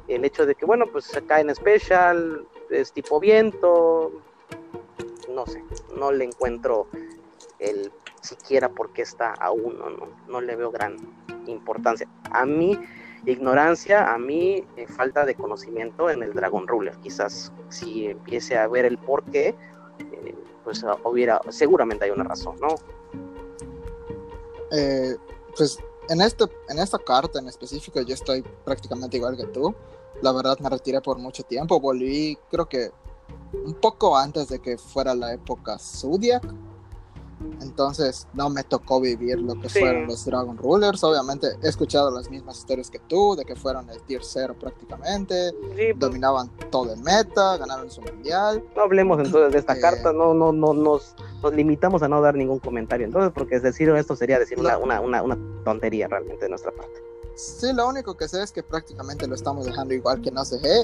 [0.08, 4.10] El hecho de que, bueno, pues se cae en especial, es tipo viento,
[5.30, 5.62] no sé,
[5.96, 6.88] no le encuentro
[7.60, 10.96] el siquiera por qué está a uno, no, no le veo gran
[11.46, 12.08] importancia.
[12.32, 12.76] A mí
[13.26, 16.96] ignorancia, a mí eh, falta de conocimiento en el Dragon Ruler.
[16.98, 19.54] Quizás si empiece a ver el por qué,
[19.98, 22.68] eh, pues hubiera, seguramente hay una razón, ¿no?
[24.70, 25.16] Eh,
[25.56, 25.78] pues
[26.08, 29.74] en, este, en esta carta en específico yo estoy prácticamente igual que tú.
[30.22, 32.90] La verdad me retiré por mucho tiempo, volví creo que
[33.52, 36.42] un poco antes de que fuera la época Zodiac.
[37.60, 39.80] Entonces no me tocó vivir lo que sí.
[39.80, 41.02] fueron los Dragon Rulers.
[41.04, 45.50] Obviamente he escuchado las mismas historias que tú, de que fueron el tier 0 prácticamente,
[45.50, 45.98] sí, pues...
[45.98, 48.64] dominaban todo el meta, ganaron su mundial.
[48.74, 49.80] No hablemos entonces de esta eh...
[49.80, 53.06] carta, no, no, no nos, nos, limitamos a no dar ningún comentario.
[53.06, 57.00] Entonces, porque decir esto sería decir una, una, una, una tontería realmente de nuestra parte.
[57.38, 60.42] Sí, lo único que sé es que prácticamente lo estamos dejando igual que no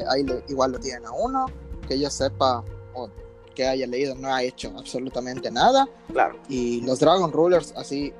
[0.08, 1.46] ahí lo, igual lo tienen a uno,
[1.88, 2.62] que yo sepa,
[2.94, 3.08] o
[3.54, 5.88] que haya leído no ha hecho absolutamente nada.
[6.12, 6.38] Claro.
[6.48, 8.12] Y los Dragon Rulers así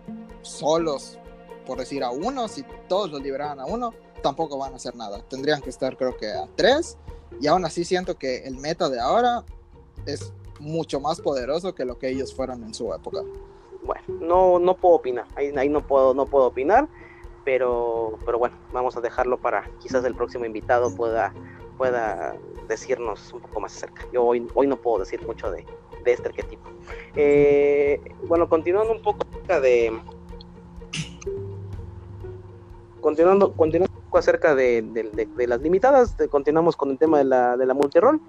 [0.43, 1.19] solos,
[1.67, 5.23] por decir a uno, si todos los liberaran a uno, tampoco van a hacer nada.
[5.29, 6.97] Tendrían que estar creo que a tres.
[7.41, 9.45] Y aún así siento que el meta de ahora
[10.07, 13.21] es mucho más poderoso que lo que ellos fueron en su época.
[13.83, 15.27] Bueno, no, no puedo opinar.
[15.37, 16.89] Ahí, ahí no, puedo, no puedo opinar.
[17.45, 21.35] Pero, pero bueno, vamos a dejarlo para quizás el próximo invitado pueda,
[21.77, 22.35] pueda
[22.69, 24.07] decirnos un poco más acerca.
[24.13, 25.65] Yo hoy, hoy no puedo decir mucho de,
[26.05, 26.69] de este arquetipo.
[27.17, 29.93] Eh, bueno, continuando un poco acerca de.
[33.01, 37.57] Continuando, continuando un poco acerca de, de, las limitadas, continuamos con el tema de la,
[37.57, 38.21] de la multirol.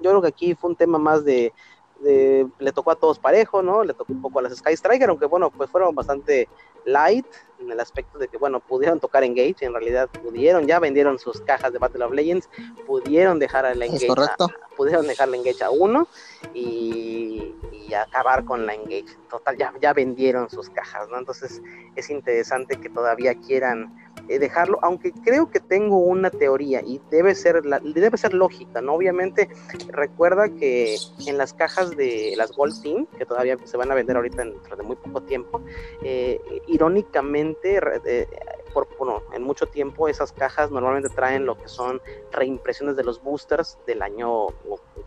[0.00, 1.52] Yo creo que aquí fue un tema más de,
[2.00, 3.84] de, le tocó a todos parejo, ¿no?
[3.84, 6.48] Le tocó un poco a las Sky Striker, aunque bueno, pues fueron bastante
[6.84, 7.26] light
[7.60, 11.40] en el aspecto de que, bueno, pudieron tocar Engage, en realidad pudieron, ya vendieron sus
[11.42, 12.48] cajas de Battle of Legends,
[12.86, 14.44] pudieron dejar a la Engage, correcto?
[14.44, 16.08] A, pudieron dejar la Engage a uno
[16.54, 19.16] y, y, acabar con la Engage.
[19.28, 21.18] Total, ya, ya vendieron sus cajas, ¿no?
[21.18, 21.60] Entonces
[21.96, 27.34] es interesante que todavía quieran eh, dejarlo, aunque creo que tengo una teoría y debe
[27.34, 28.94] ser, la, debe ser lógica, ¿no?
[28.94, 29.48] Obviamente,
[29.88, 34.16] recuerda que en las cajas de las Gold Team, que todavía se van a vender
[34.16, 35.60] ahorita dentro de muy poco tiempo,
[36.02, 38.28] eh, irónicamente, eh,
[38.72, 42.00] por, bueno, en mucho tiempo esas cajas normalmente traen lo que son
[42.32, 44.48] reimpresiones de los boosters del año,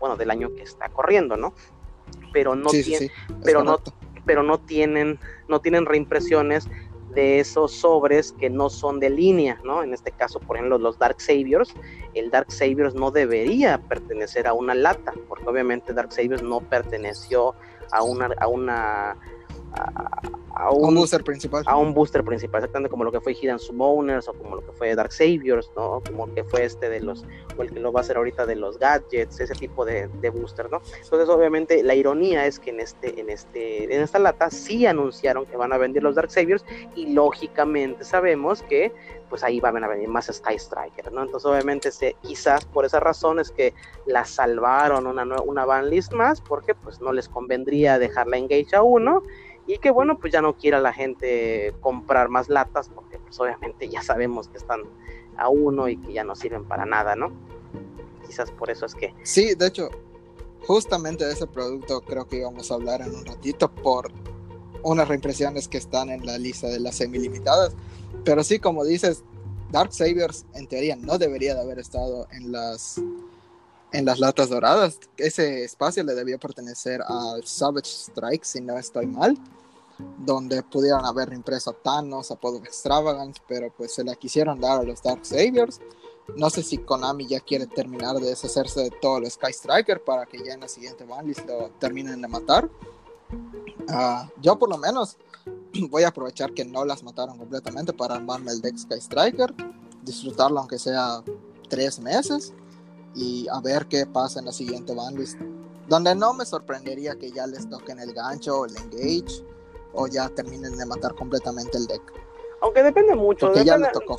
[0.00, 1.54] bueno, del año que está corriendo, ¿no?
[2.32, 3.34] Pero no sí, tiene, sí, sí.
[3.42, 3.78] pero no
[4.24, 6.68] pero no tienen, no tienen reimpresiones
[7.14, 9.82] de esos sobres que no son de línea, ¿no?
[9.82, 11.74] En este caso, por ejemplo, los Dark Saviors,
[12.14, 17.54] el Dark Saviors no debería pertenecer a una lata, porque obviamente Dark Saviors no perteneció
[17.90, 19.16] a una, a una
[20.54, 21.62] a, un, booster principal.
[21.66, 24.72] A un booster principal, exactamente como lo que fue Hidden Summoners o como lo que
[24.72, 26.02] fue Dark Saviors, ¿no?
[26.06, 27.24] Como que fue este de los,
[27.56, 30.30] o el que lo va a hacer ahorita de los gadgets, ese tipo de, de
[30.30, 30.80] booster, ¿no?
[31.02, 35.44] Entonces, obviamente, la ironía es que en este, en este, en esta lata sí anunciaron
[35.46, 38.92] que van a vender los Dark Saviors y lógicamente sabemos que
[39.28, 41.22] pues ahí van a venir más Sky Striker, ¿no?
[41.22, 43.74] Entonces, obviamente, se, quizás por esa razón es que
[44.06, 48.82] la salvaron una, una van list más, porque pues no les convendría dejarla engage a
[48.82, 49.22] uno
[49.66, 53.88] y que bueno, pues ya no quiera la gente comprar más latas porque pues obviamente
[53.88, 54.82] ya sabemos que están
[55.36, 57.32] a uno y que ya no sirven para nada, ¿no?
[58.26, 59.14] Quizás por eso es que...
[59.22, 59.88] Sí, de hecho,
[60.66, 64.12] justamente de ese producto creo que íbamos a hablar en un ratito por
[64.82, 67.74] unas reimpresiones que están en la lista de las semi-limitadas.
[68.24, 69.24] Pero sí, como dices,
[69.70, 73.00] Dark Saviors en teoría no debería de haber estado en las
[73.94, 74.98] en las latas doradas.
[75.16, 79.38] Ese espacio le debía pertenecer al Savage Strike, si no estoy mal,
[80.18, 84.80] donde pudieran haber impreso a Thanos, a Pod Extravagance, pero pues se la quisieron dar
[84.80, 85.80] a los Dark Saviors.
[86.36, 90.26] No sé si Konami ya quiere terminar de deshacerse de todo el Sky Striker para
[90.26, 92.68] que ya en la siguiente banlist lo terminen de matar.
[93.88, 95.18] Ah, yo por lo menos
[95.90, 99.54] voy a aprovechar que no las mataron completamente para armarme el deck Sky Striker,
[100.02, 101.22] disfrutarlo aunque sea
[101.68, 102.52] tres meses
[103.14, 105.38] y a ver qué pasa en la siguiente banlist.
[105.88, 109.44] Donde no me sorprendería que ya les toquen el gancho o el engage
[109.92, 112.02] o ya terminen de matar completamente el deck.
[112.60, 113.46] Aunque depende mucho.
[113.46, 114.18] Porque depende, ya le tocó.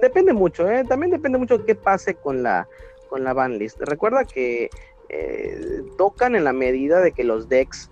[0.00, 0.84] Depende mucho, ¿eh?
[0.84, 2.68] también depende mucho qué pase con la,
[3.08, 3.78] con la banlist.
[3.80, 4.70] Recuerda que
[5.08, 7.90] eh, tocan en la medida de que los decks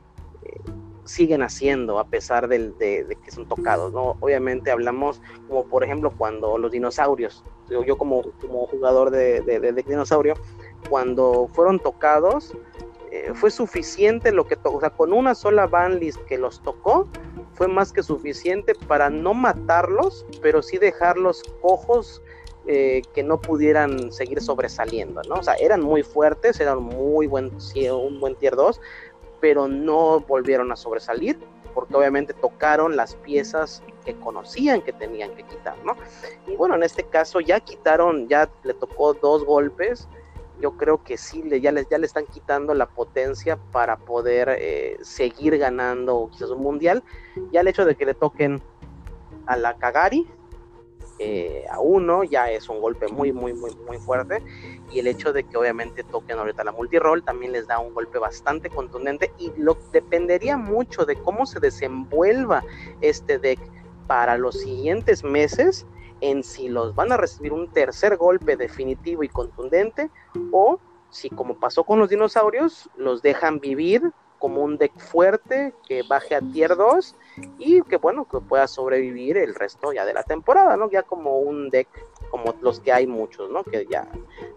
[1.04, 2.72] siguen haciendo a pesar de,
[3.24, 4.16] que son tocados, ¿no?
[4.20, 10.34] Obviamente hablamos como por ejemplo cuando los dinosaurios, yo como, como jugador de, de, dinosaurio,
[10.88, 12.52] cuando fueron tocados,
[13.10, 17.08] eh, fue suficiente lo que tocó, o sea, con una sola banlist que los tocó,
[17.54, 22.22] fue más que suficiente para no matarlos, pero sí dejarlos cojos
[22.66, 25.34] eh, que no pudieran seguir sobresaliendo, ¿no?
[25.34, 27.50] O sea, eran muy fuertes, eran muy buen,
[27.92, 28.80] un buen tier 2,
[29.42, 31.38] pero no volvieron a sobresalir
[31.74, 35.96] porque obviamente tocaron las piezas que conocían que tenían que quitar, ¿no?
[36.46, 40.08] Y bueno, en este caso ya quitaron, ya le tocó dos golpes,
[40.60, 44.96] yo creo que sí, ya, le, ya le están quitando la potencia para poder eh,
[45.02, 47.02] seguir ganando quizás un mundial,
[47.50, 48.62] ya el hecho de que le toquen
[49.46, 50.28] a la Kagari,
[51.24, 54.42] eh, a uno ya es un golpe muy, muy, muy, muy fuerte.
[54.90, 58.18] Y el hecho de que obviamente toquen ahorita la multiroll también les da un golpe
[58.18, 59.32] bastante contundente.
[59.38, 62.64] Y lo dependería mucho de cómo se desenvuelva
[63.00, 63.60] este deck
[64.08, 65.86] para los siguientes meses
[66.20, 70.10] en si los van a recibir un tercer golpe definitivo y contundente
[70.50, 70.80] o
[71.10, 76.34] si como pasó con los dinosaurios los dejan vivir como un deck fuerte que baje
[76.34, 77.16] a tier 2
[77.58, 80.90] y que bueno, que pueda sobrevivir el resto ya de la temporada, ¿no?
[80.90, 81.88] Ya como un deck
[82.30, 83.64] como los que hay muchos, ¿no?
[83.64, 84.08] Que ya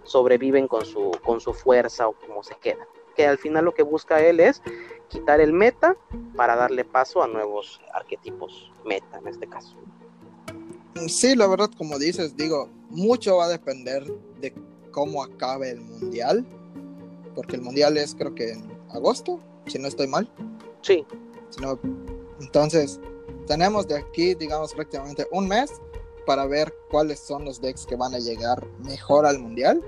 [0.04, 2.88] sobreviven con su, con su fuerza o como se queda.
[3.16, 4.62] Que al final lo que busca él es
[5.08, 5.96] quitar el meta
[6.36, 9.76] para darle paso a nuevos arquetipos meta en este caso.
[11.08, 14.04] Sí, la verdad, como dices, digo, mucho va a depender
[14.40, 14.54] de
[14.92, 16.46] cómo acabe el mundial,
[17.36, 20.30] porque el mundial es creo que en agosto, si no estoy mal.
[20.82, 21.06] Sí.
[22.40, 23.00] Entonces,
[23.48, 25.72] tenemos de aquí, digamos, prácticamente un mes
[26.26, 29.82] para ver cuáles son los decks que van a llegar mejor al mundial.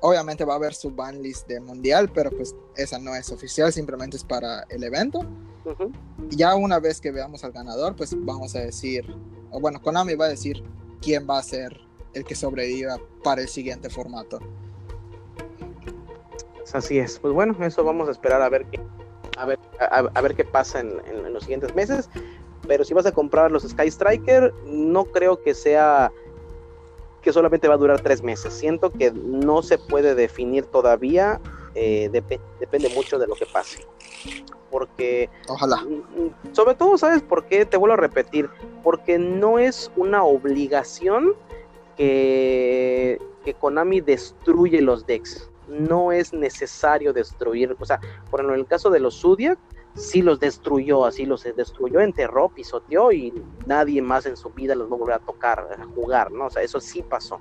[0.00, 3.72] Obviamente va a haber su ban list de mundial, pero pues esa no es oficial,
[3.72, 5.26] simplemente es para el evento.
[6.30, 9.04] Ya una vez que veamos al ganador, pues vamos a decir,
[9.50, 10.62] o bueno, Konami va a decir
[11.00, 11.80] quién va a ser
[12.14, 14.38] el que sobreviva para el siguiente formato.
[16.72, 17.18] Así es.
[17.18, 18.80] Pues bueno, eso vamos a esperar a ver qué,
[19.36, 22.08] a ver, a, ver qué pasa en, los siguientes meses.
[22.66, 26.10] Pero si vas a comprar los Sky Striker, no creo que sea
[27.22, 28.52] que solamente va a durar tres meses.
[28.52, 31.40] Siento que no se puede definir todavía.
[31.74, 32.10] Eh,
[32.60, 33.86] depende mucho de lo que pase.
[34.70, 35.28] Porque.
[35.48, 35.84] Ojalá.
[36.52, 37.66] Sobre todo, ¿sabes por qué?
[37.66, 38.48] Te vuelvo a repetir.
[38.82, 41.34] Porque no es una obligación
[41.96, 48.00] que, que Konami destruye los decks no es necesario destruir, o sea,
[48.30, 49.58] por ejemplo, en el caso de los Zodiac,
[49.96, 53.32] sí los destruyó, así los destruyó, enterró, pisoteó y
[53.66, 56.46] nadie más en su vida los va a tocar, a jugar, ¿no?
[56.46, 57.40] O sea, eso sí pasó,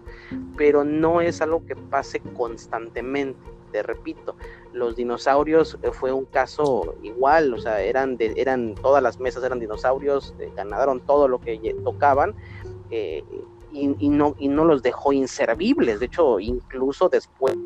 [0.58, 3.38] pero no es algo que pase constantemente.
[3.72, 4.36] te repito,
[4.72, 9.44] los dinosaurios eh, fue un caso igual, o sea, eran, de, eran todas las mesas
[9.44, 12.34] eran dinosaurios, eh, ganaron todo lo que tocaban.
[12.90, 13.24] Eh,
[13.78, 17.58] y no los dejó inservibles, de hecho, incluso después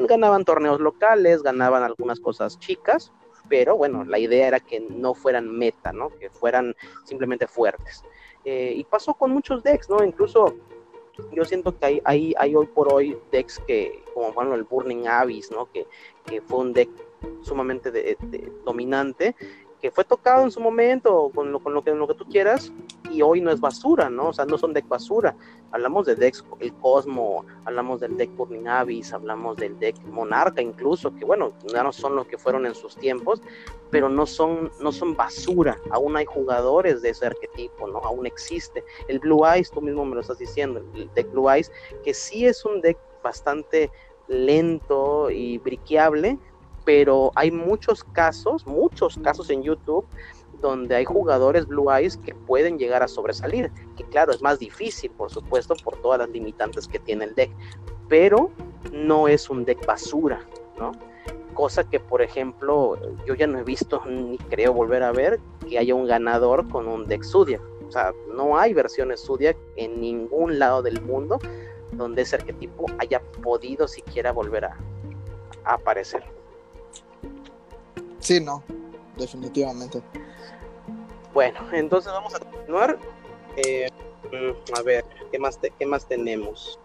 [0.00, 3.12] ganaban torneos locales, ganaban algunas cosas chicas,
[3.48, 6.10] pero bueno, la idea era que no fueran meta, ¿no?
[6.10, 8.04] Que fueran simplemente fuertes.
[8.44, 10.04] y pasó con muchos decks, ¿no?
[10.04, 10.54] Incluso
[11.32, 15.06] yo siento que hay, hay, hay hoy por hoy decks que, como bueno, el Burning
[15.06, 15.70] Abyss, ¿no?
[15.70, 15.86] Que,
[16.26, 16.90] que fue un deck
[17.42, 18.16] sumamente
[18.64, 19.34] dominante
[19.84, 22.72] que fue tocado en su momento con lo, con lo, que, lo que tú quieras
[23.10, 24.28] y hoy no es basura, ¿no?
[24.28, 25.36] O sea, no son deck basura.
[25.72, 31.14] Hablamos de decks, el Cosmo, hablamos del deck Burning Abyss, hablamos del deck Monarca incluso,
[31.14, 33.42] que bueno, ya no son los que fueron en sus tiempos,
[33.90, 35.78] pero no son, no son basura.
[35.90, 37.98] Aún hay jugadores de ese arquetipo, ¿no?
[37.98, 38.82] Aún existe.
[39.06, 41.70] El Blue Eyes, tú mismo me lo estás diciendo, el deck Blue Eyes,
[42.02, 43.90] que sí es un deck bastante
[44.28, 46.38] lento y briqueable,
[46.84, 50.06] pero hay muchos casos, muchos casos en YouTube
[50.60, 55.10] donde hay jugadores Blue Eyes que pueden llegar a sobresalir, que claro, es más difícil,
[55.10, 57.50] por supuesto, por todas las limitantes que tiene el deck,
[58.08, 58.50] pero
[58.92, 60.40] no es un deck basura,
[60.78, 60.92] ¿no?
[61.52, 65.78] Cosa que, por ejemplo, yo ya no he visto ni creo volver a ver que
[65.78, 67.62] haya un ganador con un deck Zodiac.
[67.86, 71.38] O sea, no hay versiones Zodiac en ningún lado del mundo
[71.92, 74.76] donde ese arquetipo haya podido siquiera volver a
[75.64, 76.24] aparecer.
[78.24, 78.64] Sí, no,
[79.18, 80.02] definitivamente.
[81.34, 82.98] Bueno, entonces vamos a continuar.
[83.58, 83.86] Eh,
[84.74, 86.80] a ver, ¿qué más, ¿qué más tenemos?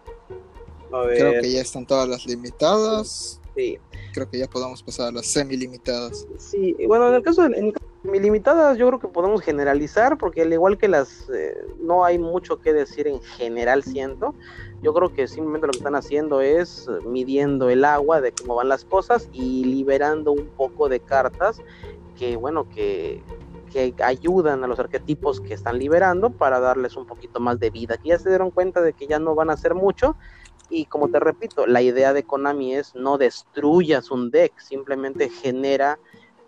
[0.90, 3.40] Creo que ya están todas las limitadas.
[3.56, 3.78] Sí.
[4.12, 6.26] Creo que ya podemos pasar a las semi-limitadas.
[6.36, 7.72] Sí, bueno, en el caso de
[8.02, 12.60] semi-limitadas yo creo que podemos generalizar porque al igual que las, eh, no hay mucho
[12.60, 14.34] que decir en general, siento.
[14.82, 18.54] Yo creo que simplemente lo que están haciendo es eh, midiendo el agua de cómo
[18.54, 21.60] van las cosas y liberando un poco de cartas
[22.16, 23.22] que, bueno, que,
[23.70, 27.98] que ayudan a los arquetipos que están liberando para darles un poquito más de vida.
[27.98, 30.16] Que ya se dieron cuenta de que ya no van a hacer mucho.
[30.70, 35.98] Y como te repito, la idea de Konami es no destruyas un deck, simplemente genera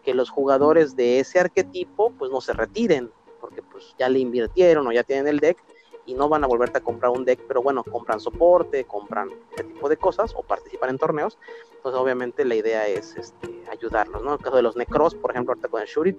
[0.05, 3.11] que los jugadores de ese arquetipo pues no se retiren,
[3.41, 5.59] porque pues ya le invirtieron o ya tienen el deck
[6.05, 9.65] y no van a volverte a comprar un deck, pero bueno, compran soporte, compran ese
[9.65, 11.39] tipo de cosas o participan en torneos.
[11.77, 14.31] Entonces, obviamente, la idea es este, ayudarlos, ¿no?
[14.31, 16.19] En el caso de los Necros, por ejemplo, ahorita con el Shurit,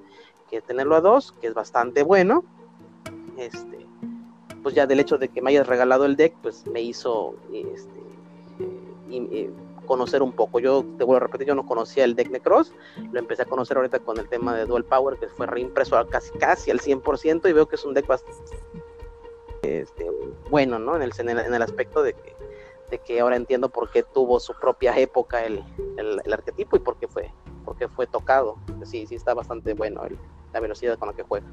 [0.50, 2.44] que tenerlo a dos, que es bastante bueno.
[3.38, 3.86] Este,
[4.62, 8.02] pues ya del hecho de que me hayas regalado el deck, pues me hizo este,
[9.84, 10.60] conocer un poco.
[10.60, 12.74] Yo te vuelvo a repetir, yo no conocía el deck Necros,
[13.12, 16.32] lo empecé a conocer ahorita con el tema de Dual Power, que fue reimpreso casi,
[16.38, 18.58] casi al 100%, y veo que es un deck bastante
[19.64, 20.10] este,
[20.50, 20.96] bueno, ¿no?
[20.96, 22.36] En el, en el, aspecto de que,
[22.92, 25.64] de que ahora entiendo por qué tuvo su propia época el,
[25.98, 27.32] el, arquetipo y por qué fue,
[27.66, 28.58] por qué fue tocado.
[28.84, 30.02] Sí, sí está bastante bueno
[30.52, 31.48] la velocidad con la que juega.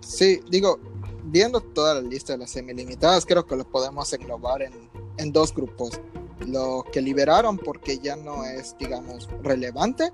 [0.00, 0.78] Sí, digo,
[1.24, 4.72] viendo toda la lista de las semilimitadas, creo que lo podemos englobar en,
[5.18, 6.00] en dos grupos.
[6.46, 10.12] Lo que liberaron porque ya no es, digamos, relevante.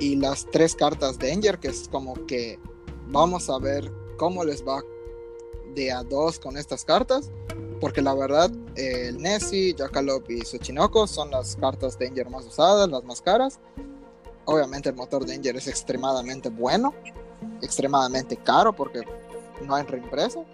[0.00, 2.58] Y las tres cartas de Danger, que es como que
[3.08, 4.82] vamos a ver cómo les va
[5.74, 7.30] de a dos con estas cartas.
[7.80, 13.04] Porque la verdad, el Nessie, Jackalope y Tsuchinoko son las cartas Danger más usadas, las
[13.04, 13.60] más caras.
[14.44, 16.94] Obviamente el motor Danger es extremadamente bueno,
[17.62, 19.02] extremadamente caro porque
[19.64, 20.44] no hay reimpreso.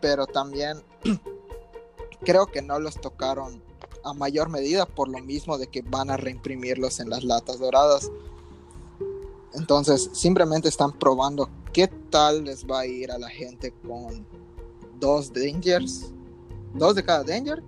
[0.00, 0.82] Pero también
[2.24, 3.62] creo que no los tocaron
[4.04, 8.10] a mayor medida por lo mismo de que van a reimprimirlos en las latas doradas.
[9.54, 14.26] Entonces simplemente están probando qué tal les va a ir a la gente con
[14.98, 16.12] dos Dangers,
[16.74, 17.62] dos de cada Danger,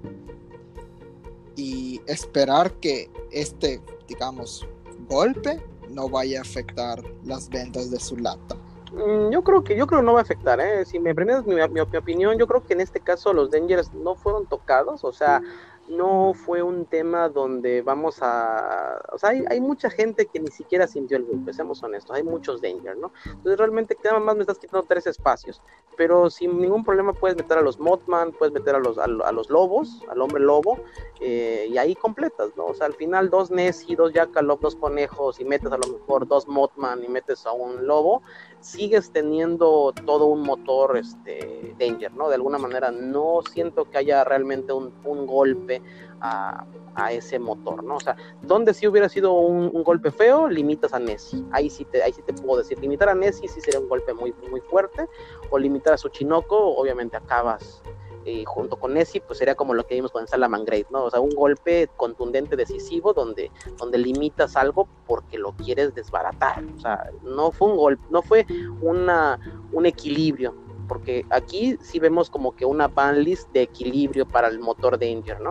[1.57, 4.67] y esperar que este, digamos,
[5.09, 8.57] golpe no vaya a afectar las ventas de su lata.
[8.93, 10.85] Mm, yo creo que yo creo no va a afectar, ¿eh?
[10.85, 14.15] si me preguntas mi, mi, opinión, yo creo que en este caso los Dangers no
[14.15, 15.43] fueron tocados, o sea,
[15.89, 19.01] no fue un tema donde vamos a...
[19.13, 22.61] O sea, hay, mucha gente que ni siquiera sintió el golpe, seamos honestos, hay muchos
[22.61, 23.13] danger, ¿no?
[23.25, 25.61] Entonces realmente nada más me estás quitando tres espacios,
[25.97, 29.51] pero sin ningún problema puedes meter a los Mothman, puedes meter a los, a, los
[29.51, 30.79] lobos, al hombre lobo,
[31.21, 32.67] eh, y ahí completas, ¿no?
[32.67, 36.27] O sea, al final dos Nessie, dos Jackalope, dos conejos, y metes a lo mejor
[36.27, 38.23] dos Mothman y metes a un lobo,
[38.65, 42.31] sigues teniendo todo un motor este, danger, ¿no?
[42.31, 45.83] De alguna manera no siento que haya realmente un, un golpe
[46.21, 46.65] a,
[47.11, 47.97] ese motor, ¿no?
[47.97, 51.45] O sea, donde si hubiera sido un, golpe feo, limitas a Nessie.
[51.51, 54.15] Ahí sí te, ahí sí te puedo decir, limitar a Nessie sí sería un golpe
[54.15, 55.07] muy, muy fuerte,
[55.51, 57.83] o limitar a Tsuchinoko, obviamente acabas
[58.25, 61.05] y junto con Nessie, pues sería como lo que vimos con Salamangreat, ¿no?
[61.05, 66.65] O sea, un golpe contundente, decisivo, donde, donde limitas algo porque lo quieres desbaratar.
[66.77, 68.47] O sea, no fue un golpe, no fue
[68.81, 69.39] una,
[69.73, 70.55] un equilibrio,
[70.89, 75.51] porque aquí sí vemos como que una banlist de equilibrio para el motor Danger, ¿no?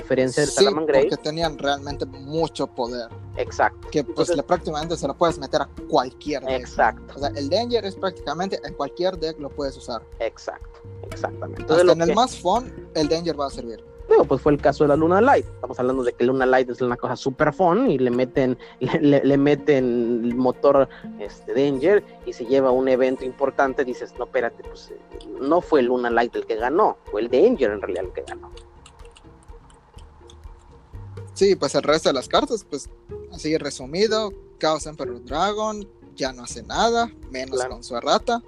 [0.00, 3.08] Diferencia del sí, porque tenían realmente mucho poder.
[3.36, 3.88] Exacto.
[3.90, 6.60] Que pues prácticamente se lo puedes meter a cualquier deck.
[6.60, 7.14] Exacto.
[7.16, 10.02] O sea, el Danger es prácticamente en cualquier deck lo puedes usar.
[10.18, 10.80] Exacto,
[11.10, 11.62] exactamente.
[11.62, 13.84] Hasta en el más fun, el Danger va a servir.
[14.10, 15.46] Luego, pues fue el caso de la Luna Light.
[15.46, 19.24] Estamos hablando de que Luna Light es una cosa super fun y le meten, le,
[19.24, 20.88] le, meten el motor
[21.20, 23.84] este, Danger y se lleva un evento importante.
[23.84, 24.92] Dices, no, espérate, pues
[25.40, 28.50] no fue Luna Light el que ganó, fue el Danger en realidad el que ganó.
[31.34, 32.88] Sí, pues el resto de las cartas, pues
[33.32, 38.42] así resumido, Chaos Emperor Dragon ya no hace nada, menos con su errata.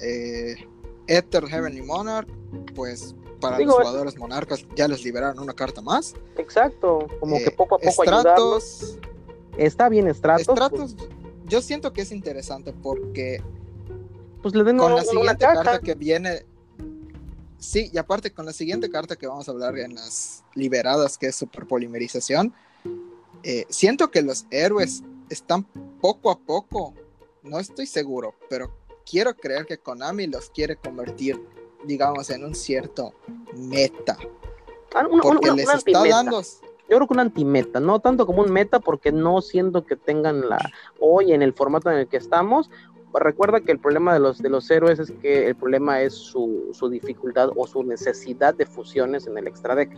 [0.00, 0.54] Eh,
[1.06, 2.28] Ether Heavenly Monarch,
[2.74, 6.14] pues para los jugadores monarcas ya les liberaron una carta más.
[6.36, 8.98] Exacto, como que eh, poco a poco Stratos,
[9.56, 10.46] Está bien Stratos.
[10.46, 10.56] Pues.
[10.56, 10.96] Stratos,
[11.46, 13.42] yo siento que es interesante porque
[14.42, 16.46] pues le den con la siguiente carta que viene
[17.60, 21.26] Sí, y aparte con la siguiente carta que vamos a hablar en las liberadas, que
[21.26, 22.54] es superpolimerización,
[23.42, 25.64] eh, siento que los héroes están
[26.00, 26.94] poco a poco,
[27.42, 28.74] no estoy seguro, pero
[29.08, 31.38] quiero creer que Konami los quiere convertir,
[31.84, 33.12] digamos, en un cierto
[33.54, 34.16] meta.
[34.94, 36.40] Ah, porque les está dando...
[36.40, 40.48] Yo creo que un antimeta, no tanto como un meta, porque no siento que tengan
[40.48, 40.58] la
[40.98, 42.68] hoy en el formato en el que estamos
[43.18, 46.68] recuerda que el problema de los, de los héroes es que el problema es su,
[46.72, 49.90] su dificultad o su necesidad de fusiones en el extra deck.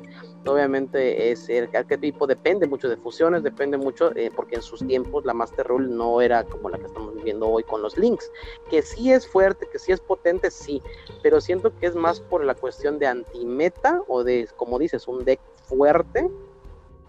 [0.46, 5.34] Obviamente el arquetipo depende mucho de fusiones, depende mucho eh, porque en sus tiempos la
[5.34, 8.30] Master Rule no era como la que estamos viviendo hoy con los links,
[8.70, 10.82] que sí es fuerte, que sí es potente, sí,
[11.22, 15.24] pero siento que es más por la cuestión de antimeta o de, como dices, un
[15.24, 16.30] deck fuerte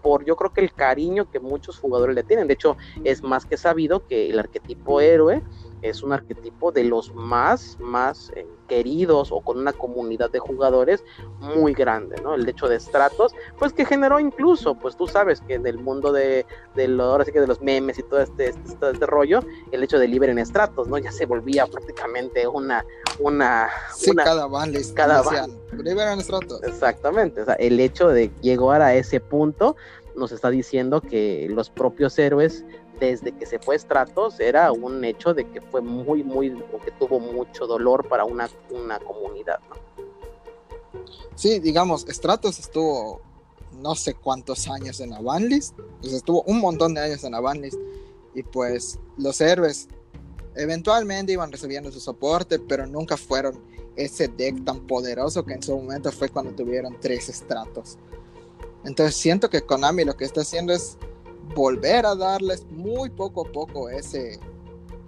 [0.04, 2.46] por yo creo que el cariño que muchos jugadores le tienen.
[2.46, 5.42] De hecho, es más que sabido que el arquetipo héroe
[5.84, 11.04] es un arquetipo de los más, más eh, queridos o con una comunidad de jugadores
[11.40, 12.34] muy grande, ¿no?
[12.34, 16.10] El hecho de estratos, pues que generó incluso, pues tú sabes que en el mundo
[16.10, 19.40] de, de ahora sí que de los memes y todo este, este, este rollo,
[19.72, 20.96] el hecho de libre en estratos, ¿no?
[20.96, 22.84] Ya se volvía prácticamente una,
[23.18, 25.50] una, sí, cada van cada van.
[25.72, 26.62] en estratos.
[26.62, 29.76] Exactamente, o sea, el hecho de llegar a ese punto
[30.16, 32.64] nos está diciendo que los propios héroes
[33.00, 36.90] desde que se fue Stratos era un hecho de que fue muy, muy, o que
[36.92, 39.58] tuvo mucho dolor para una, una comunidad.
[41.34, 43.20] Sí, digamos, Stratos estuvo
[43.80, 47.40] no sé cuántos años en la pues estuvo un montón de años en la
[48.34, 49.88] y pues los héroes
[50.56, 53.60] eventualmente iban recibiendo su soporte, pero nunca fueron
[53.96, 57.98] ese deck tan poderoso que en su momento fue cuando tuvieron tres estratos.
[58.84, 60.98] Entonces siento que Konami lo que está haciendo es
[61.54, 64.38] volver a darles muy poco a poco ese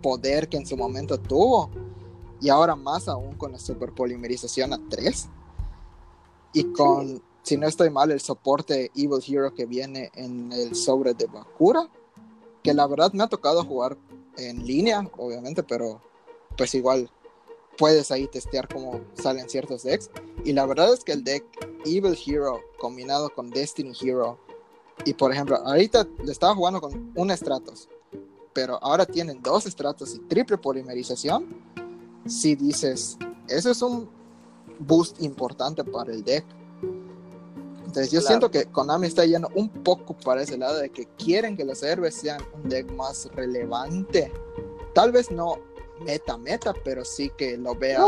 [0.02, 1.70] poder que en su momento tuvo.
[2.40, 5.28] Y ahora más aún con la superpolimerización a 3
[6.52, 11.14] y con, si no estoy mal, el soporte Evil Hero que viene en el sobre
[11.14, 11.88] de Bakura,
[12.62, 13.96] que la verdad me ha tocado jugar
[14.36, 16.00] en línea, obviamente, pero
[16.56, 17.10] pues igual
[17.78, 20.10] puedes ahí testear cómo salen ciertos decks.
[20.44, 21.44] Y la verdad es que el deck
[21.84, 24.38] Evil Hero combinado con Destiny Hero
[25.04, 27.88] y por ejemplo, ahorita le estaba jugando con un estratos,
[28.52, 31.46] pero ahora tienen dos estratos y triple polimerización.
[32.26, 33.18] Si dices,
[33.48, 34.08] eso es un
[34.78, 36.44] boost importante para el deck.
[37.84, 41.56] Entonces yo siento que Konami está yendo un poco para ese lado de que quieren
[41.56, 44.32] que los héroes sean un deck más relevante.
[44.92, 45.58] Tal vez no
[46.00, 48.00] meta, meta, pero sí que lo veas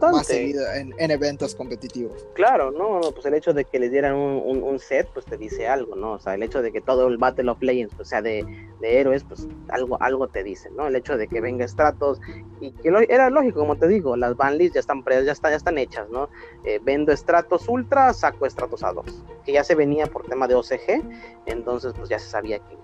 [0.00, 2.26] más seguido en, eventos competitivos.
[2.34, 5.68] Claro, no, no, pues el hecho de que les dieran un, set, pues te dice
[5.68, 6.12] algo, ¿no?
[6.12, 8.44] O sea, el hecho de que todo el Battle of Legends, pues sea de,
[8.82, 10.86] héroes, pues algo, algo te dice, ¿no?
[10.86, 12.20] El hecho de que venga Stratos,
[12.60, 15.78] y que era lógico, como te digo, las banlists ya están, ya están, ya están
[15.78, 16.28] hechas, ¿no?
[16.64, 19.04] Eh, vendo Stratos Ultra, saco Stratos A2,
[19.44, 21.02] que ya se venía por tema de OCG,
[21.46, 22.76] entonces pues ya se sabía que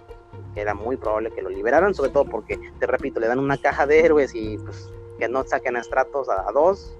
[0.55, 3.87] era muy probable que lo liberaran, sobre todo porque, te repito, le dan una caja
[3.87, 6.97] de héroes y pues que no saquen a Stratos a, dos,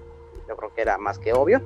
[0.47, 1.61] yo creo que era más que obvio.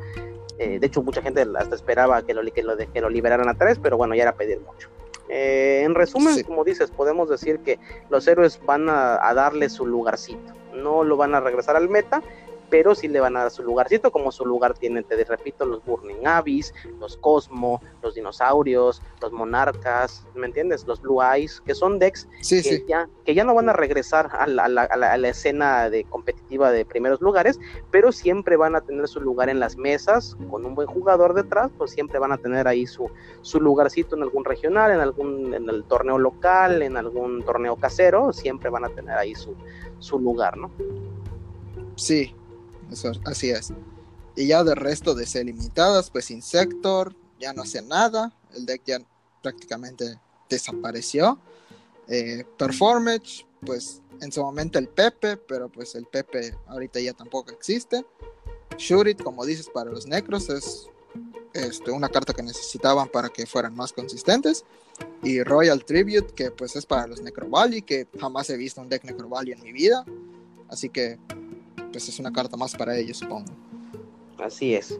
[0.59, 3.53] Eh, de hecho, mucha gente hasta esperaba que lo, que lo, que lo liberaran a
[3.53, 4.89] tres, pero bueno, ya era pedir mucho.
[5.29, 10.53] Eh, en resumen, como dices, podemos decir que los héroes van a, darle su lugarcito,
[10.73, 12.21] no lo van a regresar al meta,
[12.69, 15.83] pero sí le van a dar su lugarcito, como su lugar tiene, te repito, los
[15.85, 20.85] Burning Abyss, los Cosmo, los dinosaurios, los monarcas, ¿me entiendes?
[20.85, 24.47] Los Blue Eyes, que son decks que, Ya, que ya no van a regresar a
[24.47, 27.59] la, a la, escena de competitiva de primeros lugares,
[27.91, 31.71] pero siempre van a tener su lugar en las mesas, con un buen jugador detrás,
[31.77, 33.09] pues siempre van a tener ahí su,
[33.41, 38.33] su lugarcito en algún regional, en algún en el torneo local, en algún torneo casero,
[38.33, 39.55] siempre van a tener ahí su,
[39.99, 40.71] su lugar, ¿no?
[41.95, 42.35] Sí,
[43.25, 43.73] así es.
[44.35, 48.83] Y ya de resto de ser limitadas, pues Insector ya no hace nada, el deck
[48.85, 48.99] ya
[49.41, 50.19] prácticamente
[50.49, 51.39] desapareció.
[52.07, 57.51] Eh, Performance, pues en su momento el Pepe, pero pues el Pepe ahorita ya tampoco
[57.51, 58.05] existe.
[58.77, 60.87] Shoot como dices, para los Necros es
[61.53, 64.65] este, una carta que necesitaban para que fueran más consistentes.
[65.23, 69.03] Y Royal Tribute, que pues es para los Necrovali, que jamás he visto un deck
[69.03, 70.05] Necrovali en mi vida.
[70.69, 71.19] Así que
[71.91, 73.45] pues es una carta más para ellos, supongo.
[74.37, 74.99] Así es.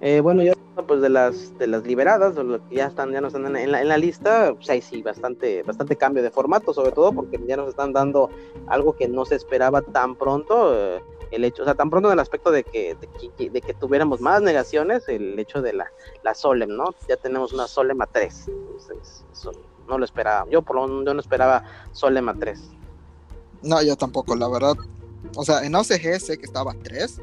[0.00, 0.54] Eh, bueno, ya
[0.86, 3.70] pues de las de las liberadas, de lo que ya están, ya no están en
[3.70, 7.38] la, en la lista, pues ahí sí, bastante, bastante cambio de formato, sobre todo porque
[7.46, 8.30] ya nos están dando
[8.66, 10.74] algo que no se esperaba tan pronto.
[10.74, 12.94] Eh, el hecho, o sea, tan pronto en el aspecto de que,
[13.38, 15.90] de que, tuviéramos más negaciones, el hecho de la,
[16.22, 16.94] la Solem, ¿no?
[17.08, 18.48] Ya tenemos una Solem a 3.
[18.48, 19.52] Entonces, eso
[19.88, 20.46] no lo esperaba.
[20.50, 22.60] Yo por lo menos yo no esperaba Solem a 3.
[23.62, 24.74] No, yo tampoco, la verdad.
[25.36, 27.20] O sea, en OCG sé que estaba 3.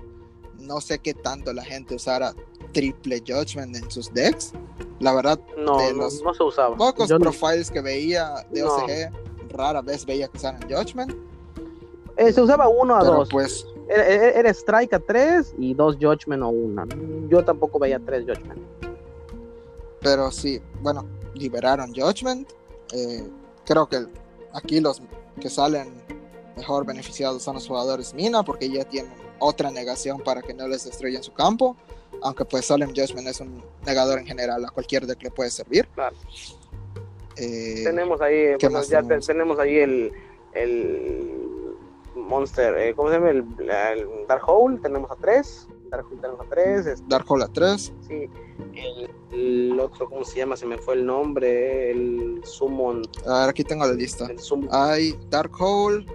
[0.60, 2.34] No sé qué tanto la gente usara
[2.74, 4.54] triple Judgment en sus decks.
[5.00, 6.76] La verdad, no, de los no, se usaba.
[6.76, 9.12] Pocos profiles que veía de OCG,
[9.50, 11.14] rara vez veía que usaran Judgment.
[12.18, 13.30] Eh, se usaba uno a dos.
[13.30, 16.86] Pues, era, Strike a 3 y dos Judgment o una.
[17.30, 18.62] Yo tampoco veía tres Judgment.
[20.02, 22.52] Pero sí, bueno, liberaron Judgment.
[22.93, 23.28] Eh,
[23.66, 24.06] creo que
[24.54, 25.02] aquí los
[25.39, 26.04] que salen
[26.60, 30.84] mejor beneficiados son los jugadores Mina porque ya tienen otra negación para que no les
[30.84, 31.76] destruyan su campo.
[32.22, 35.88] Aunque pues Solemn Judgment es un negador en general, a cualquier deck le puede servir.
[35.95, 36.16] Claro.
[37.38, 38.57] Eh, tenemos ahí,
[38.89, 39.60] ya tenemos?
[39.60, 40.12] ahí el,
[40.53, 41.39] el
[42.16, 43.30] Monster, eh, ¿cómo se llama?
[43.30, 43.45] El,
[44.28, 45.68] Dark Hole, tenemos a 3.
[45.89, 46.86] Dark Hole tenemos a 3.
[46.86, 47.93] Este, Dark Hole a 3.
[48.07, 48.30] Sí.
[49.32, 50.57] El, otro, ¿cómo se llama?
[50.57, 51.91] Se me fue el nombre.
[51.91, 53.03] El Summon.
[53.26, 54.28] A ver, aquí tengo la lista.
[54.72, 56.05] Hay Dark Hole,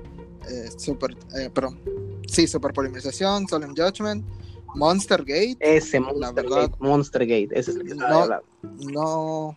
[0.51, 1.80] eh, Super, eh, perdón.
[2.26, 4.24] Sí, Super Polimerización, Solemn Judgment.
[4.74, 5.57] Monster Gate.
[5.61, 6.74] Ese, Monster Gate.
[6.80, 8.40] Monster Gate, ese es el que no,
[8.92, 9.57] no,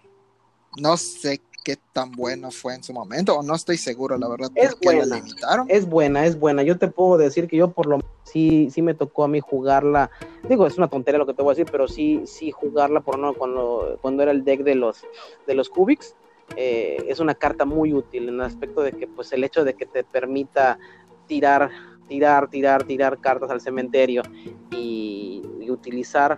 [0.77, 4.49] no sé qué tan bueno fue en su momento, o no estoy seguro, la verdad,
[4.55, 5.21] es buena,
[5.67, 6.63] Es buena, es buena.
[6.63, 10.09] Yo te puedo decir que yo por lo sí, sí me tocó a mí jugarla.
[10.47, 13.19] Digo, es una tontería lo que te voy a decir, pero sí, sí jugarla por
[13.19, 15.03] no cuando, cuando era el deck de los
[15.45, 16.15] de los Cubics.
[16.55, 19.73] Eh, es una carta muy útil en el aspecto de que pues el hecho de
[19.73, 20.79] que te permita
[21.27, 21.69] tirar,
[22.07, 24.23] tirar, tirar, tirar cartas al cementerio
[24.71, 26.37] y, y utilizar,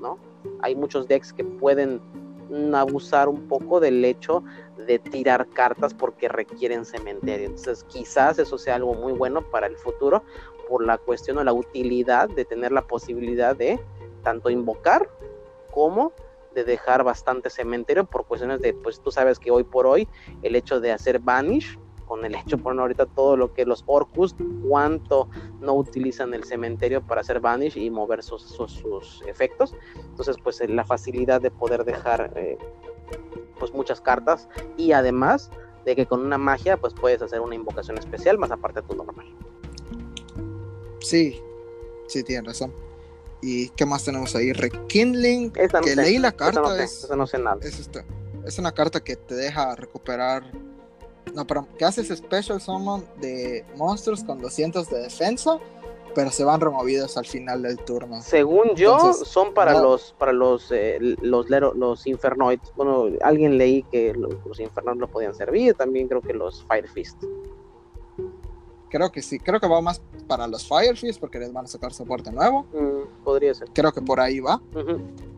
[0.00, 0.18] ¿no?
[0.60, 2.00] Hay muchos decks que pueden
[2.74, 4.44] abusar un poco del hecho
[4.86, 7.46] de tirar cartas porque requieren cementerio.
[7.46, 10.22] Entonces quizás eso sea algo muy bueno para el futuro
[10.68, 13.80] por la cuestión o la utilidad de tener la posibilidad de
[14.22, 15.08] tanto invocar
[15.70, 16.12] como
[16.54, 20.08] de dejar bastante cementerio por cuestiones de, pues tú sabes que hoy por hoy
[20.42, 24.34] el hecho de hacer banish con el hecho, por ahorita todo lo que los Orcus,
[24.66, 25.28] cuánto
[25.60, 29.74] no utilizan el cementerio para hacer Vanish y mover sus, sus, efectos.
[29.96, 32.58] Entonces, pues eh, la facilidad de poder dejar eh,
[33.58, 35.50] pues muchas cartas y además
[35.84, 38.94] de que con una magia pues puedes hacer una invocación especial más aparte de tu
[38.94, 39.26] normal.
[41.00, 41.40] Sí,
[42.06, 42.72] sí, tienen razón.
[43.46, 44.52] ¿Y qué más tenemos ahí?
[44.52, 45.52] Rekindling.
[45.52, 46.82] que leí la carta.
[46.82, 47.58] es, no sé nada.
[47.60, 47.90] Es,
[48.46, 50.44] es una carta que te deja recuperar
[51.34, 55.58] no, pero que haces Special Summon de monstruos con 200 de defensa,
[56.14, 58.22] pero se van removidos al final del turno.
[58.22, 62.72] Según yo, son para los para los eh, los los Infernoids.
[62.76, 66.88] Bueno, alguien leí que los, los Infernoids lo podían servir, también creo que los Fire
[66.88, 67.20] Fist.
[68.94, 71.66] Creo que sí, creo que va más para los Fire Fist porque les van a
[71.66, 72.62] sacar soporte nuevo.
[72.72, 73.68] Mm, podría ser.
[73.72, 74.62] Creo que por ahí va.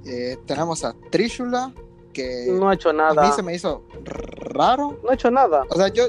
[0.05, 1.73] Eh, tenemos a Trishula,
[2.49, 3.25] no ha hecho nada.
[3.25, 5.01] A mí se me hizo raro.
[5.03, 5.65] No ha hecho nada.
[5.71, 6.05] O sea, yo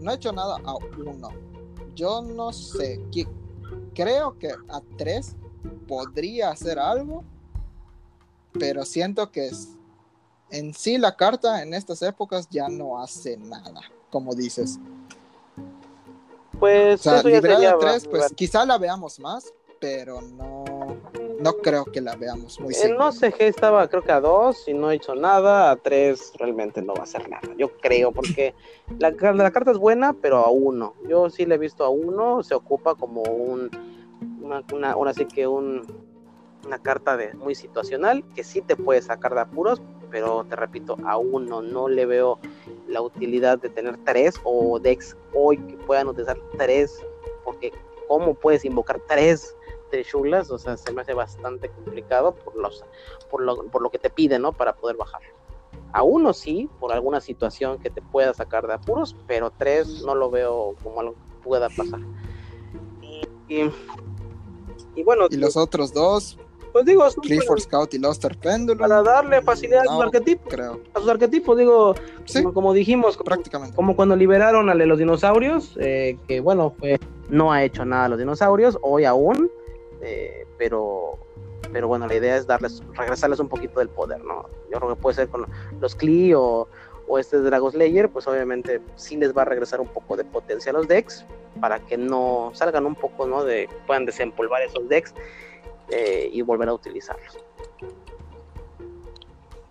[0.00, 1.28] no he hecho nada a uno.
[1.94, 2.98] Yo no sé.
[3.94, 5.36] Creo que a tres
[5.86, 7.24] podría hacer algo,
[8.58, 9.50] pero siento que
[10.48, 14.78] en sí la carta en estas épocas ya no hace nada, como dices.
[16.62, 20.64] Pues, o sea, 3, pues quizá la veamos más, pero no,
[21.40, 24.68] no creo que la veamos muy En no sé qué estaba creo que a dos
[24.68, 28.54] y no hizo nada, a tres realmente no va a hacer nada, yo creo, porque
[29.00, 32.44] la, la carta es buena, pero a uno, yo sí le he visto a uno,
[32.44, 33.68] se ocupa como un
[34.72, 35.82] una, ahora sí que un,
[36.64, 39.82] una carta de muy situacional que sí te puede sacar de apuros,
[40.12, 42.38] pero te repito, aún no, no le veo
[42.86, 47.04] la utilidad de tener tres o decks hoy que puedan utilizar tres,
[47.44, 47.72] porque
[48.06, 49.56] ¿cómo puedes invocar tres
[50.00, 50.50] chulas?
[50.50, 52.54] O sea, se me hace bastante complicado por,
[53.30, 54.52] por, lo, por lo que te pide, ¿no?
[54.52, 55.20] Para poder bajar.
[55.92, 60.14] A uno sí, por alguna situación que te pueda sacar de apuros, pero tres no
[60.14, 62.00] lo veo como algo que pueda pasar.
[63.48, 65.26] Y, bueno.
[65.30, 66.38] Y los otros dos,
[66.72, 68.78] pues digo, Clifford Scout y Luster Pendulum.
[68.78, 70.52] Para darle facilidad a sus arquetipos.
[70.52, 70.80] Creo.
[70.94, 71.94] A sus arquetipos, digo,
[72.54, 73.76] como, dijimos, prácticamente.
[73.76, 76.74] Como cuando liberaron a los dinosaurios, eh, que bueno,
[77.28, 79.50] no ha hecho nada a los dinosaurios, hoy aún,
[80.00, 81.18] eh, pero
[81.72, 84.48] pero bueno, la idea es darles, regresarles un poquito del poder, ¿no?
[84.70, 85.46] Yo creo que puede ser con
[85.80, 86.68] los Klee o,
[87.06, 90.70] o este Dragon Slayer, pues obviamente sí les va a regresar un poco de potencia
[90.70, 91.24] a los decks
[91.60, 93.44] para que no salgan un poco, ¿no?
[93.44, 95.14] De, puedan desempolvar esos decks
[95.92, 97.38] eh, y volver a utilizarlos.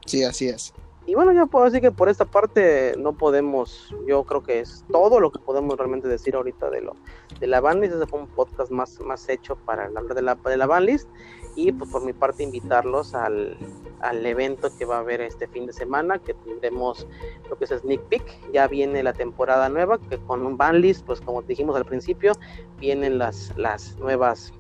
[0.06, 0.74] Sí, así es.
[1.08, 4.86] Y bueno, yo puedo decir que por esta parte no podemos, yo creo que es
[4.92, 6.96] todo lo que podemos realmente decir ahorita de lo
[7.40, 7.96] de la banlist.
[7.96, 11.10] Ese fue un podcast más, más hecho para hablar de la, de la banlist.
[11.56, 13.58] Y pues por mi parte invitarlos al,
[14.00, 17.08] al evento que va a haber este fin de semana, que tendremos
[17.50, 18.52] lo que es Sneak Peek.
[18.54, 22.34] Ya viene la temporada nueva, que con un banlist, pues como dijimos al principio,
[22.78, 24.54] vienen las, las nuevas,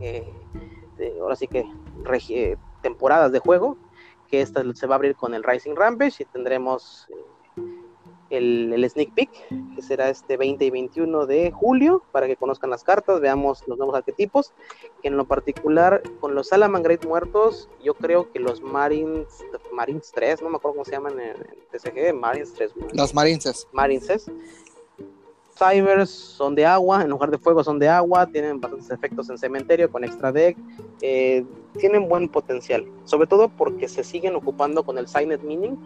[0.00, 0.28] eh,
[1.20, 1.64] ahora sí que
[2.82, 3.76] temporadas de juego
[4.32, 7.62] que esta se va a abrir con el Rising Rampage y tendremos eh,
[8.30, 9.30] el, el, sneak peek,
[9.76, 13.76] que será este 20 y 21 de julio, para que conozcan las cartas, veamos los
[13.76, 14.54] nuevos arquetipos,
[15.02, 20.40] que en lo particular con los Salamangreat muertos, yo creo que los Marines, Marines 3,
[20.40, 21.36] no me acuerdo cómo se llaman en,
[21.70, 22.72] TCG, Marines 3.
[22.94, 23.68] Los Marinces.
[23.72, 24.30] Marinces
[25.62, 29.38] Cybers son de agua, en lugar de fuego son de agua, tienen bastantes efectos en
[29.38, 30.56] cementerio con extra deck,
[31.00, 31.44] eh,
[31.78, 35.76] tienen buen potencial, sobre todo porque se siguen ocupando con el Signet Meaning,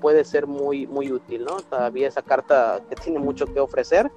[0.00, 1.56] puede ser muy, muy útil, ¿no?
[1.56, 4.10] Todavía esa carta que tiene mucho que ofrecer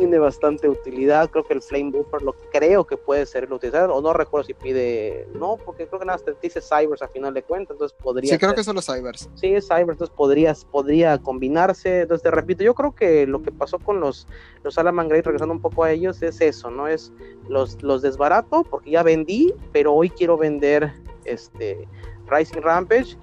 [0.00, 1.28] tiene bastante utilidad.
[1.28, 4.54] Creo que el Flame Buffer lo creo que puede ser utilizado, o no recuerdo si
[4.54, 8.32] pide, no, porque creo que nada te dice Cybers a final de cuentas, entonces podría.
[8.32, 9.28] Sí, creo que son los Cybers.
[9.34, 12.00] Sí, es Cybers, entonces podrías, podría combinarse.
[12.00, 14.26] Entonces te repito, yo creo que lo que pasó con los,
[14.62, 16.88] los Salamangreat, regresando un poco a ellos, es eso, ¿no?
[16.88, 17.12] Es
[17.46, 20.94] los, los desbarato, porque ya vendí, pero hoy quiero vender
[21.26, 21.86] este
[22.26, 23.18] Rising Rampage.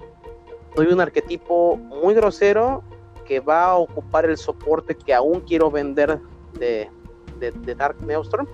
[0.76, 2.84] Doy un arquetipo muy grosero
[3.26, 6.20] que va a ocupar el soporte que aún quiero vender
[6.58, 6.90] de,
[7.38, 8.46] de, Dark Neostorm.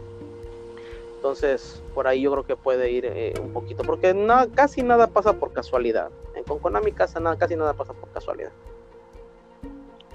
[1.17, 5.07] Entonces, por ahí yo creo que puede ir eh, un poquito, porque no, casi nada
[5.07, 6.11] pasa por casualidad.
[6.35, 8.53] En, con Konami casi nada, casi nada pasa por casualidad.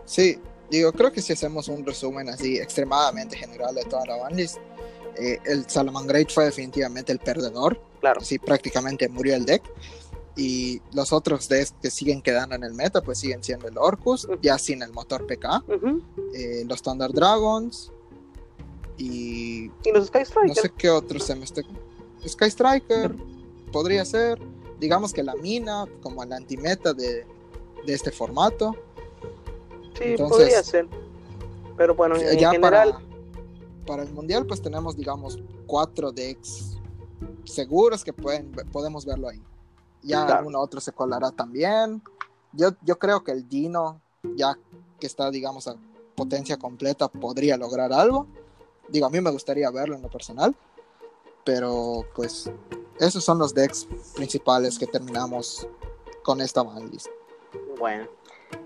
[0.06, 4.58] Sí, digo, creo que si hacemos un resumen así extremadamente general de toda la banlist,
[5.18, 7.80] eh, el Salamangreat fue definitivamente el perdedor.
[8.00, 8.22] Claro.
[8.22, 9.64] Sí, prácticamente murió el deck.
[10.36, 14.28] Y los otros decks que siguen quedando en el meta, pues siguen siendo el Orcus,
[14.42, 15.64] ya sin el motor PK,
[16.34, 17.92] eh, los Thunder Dragons
[18.98, 19.66] y.
[19.84, 20.48] Y los Sky Striker.
[20.48, 21.64] No sé qué otros se me esté.
[22.28, 23.16] Sky Striker
[23.72, 24.40] podría ser.
[24.80, 27.26] Digamos que la mina, como la antimeta de,
[27.86, 28.76] de este formato.
[29.98, 30.88] Sí, podría ser.
[31.76, 32.94] Pero bueno, en ya general.
[32.94, 33.06] Para,
[33.86, 36.78] para el mundial, pues tenemos, digamos, cuatro decks
[37.44, 39.42] seguros que pueden, podemos verlo ahí
[40.02, 42.02] ya alguno otro se colará también.
[42.54, 44.02] Yo, yo creo que el Dino,
[44.36, 44.58] ya
[45.00, 45.76] que está, digamos, a
[46.16, 48.28] potencia completa, podría lograr algo.
[48.88, 50.56] Digo, a mí me gustaría verlo en lo personal,
[51.46, 52.52] pero pues
[53.00, 55.68] esos son los decks principales que terminamos
[56.24, 57.08] con esta banlist.
[57.78, 58.08] Bueno,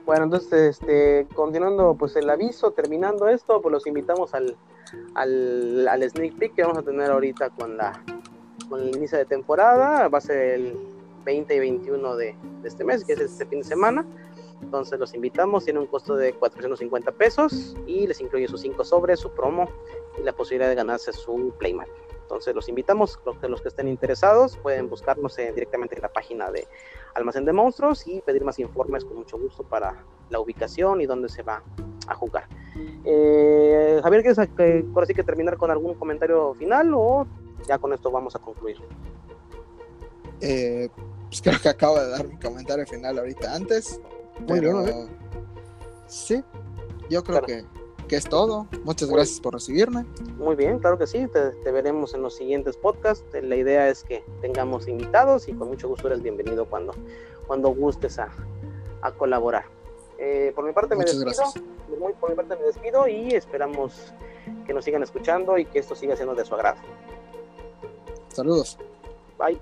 [0.05, 4.57] bueno, entonces, este, continuando pues el aviso, terminando esto, pues los invitamos al,
[5.13, 8.03] al, al sneak peek que vamos a tener ahorita con la
[8.69, 10.92] con el inicio de temporada, va a ser el
[11.23, 14.05] 20 y 21 de, este mes, que es este fin de semana.
[14.61, 19.19] Entonces los invitamos, tiene un costo de 450 pesos y les incluye sus 5 sobres,
[19.19, 19.69] su promo
[20.17, 21.87] y la posibilidad de ganarse su playmat.
[22.21, 26.49] Entonces los invitamos, los que, los que estén interesados pueden buscarnos directamente en la página
[26.49, 26.67] de
[27.13, 31.29] Almacén de Monstruos y pedir más informes con mucho gusto para la ubicación y dónde
[31.29, 31.61] se va
[32.07, 32.47] a jugar.
[33.05, 37.27] Eh, Javier, ¿quieres ahora sí que terminar con algún comentario final o
[37.67, 38.77] ya con esto vamos a concluir?
[40.41, 40.89] Eh,
[41.33, 43.99] pues creo que acabo de dar mi comentario final ahorita antes.
[44.41, 45.09] Muy pero, bien,
[46.05, 46.43] Sí,
[47.09, 47.65] yo creo que,
[48.07, 48.67] que, es todo.
[48.83, 50.05] Muchas gracias por recibirme.
[50.37, 51.27] Muy bien, claro que sí.
[51.27, 53.25] Te, veremos en los siguientes podcasts.
[53.41, 56.93] La idea es que tengamos invitados y con mucho gusto eres bienvenido cuando,
[57.47, 58.29] cuando gustes a,
[59.01, 59.65] a colaborar.
[60.19, 61.33] Eh, por mi parte me despido.
[62.19, 64.13] por mi parte me despido y esperamos
[64.67, 66.77] que nos sigan escuchando y que esto siga siendo de su agrado.
[68.27, 68.77] Saludos.
[69.39, 69.59] Bye.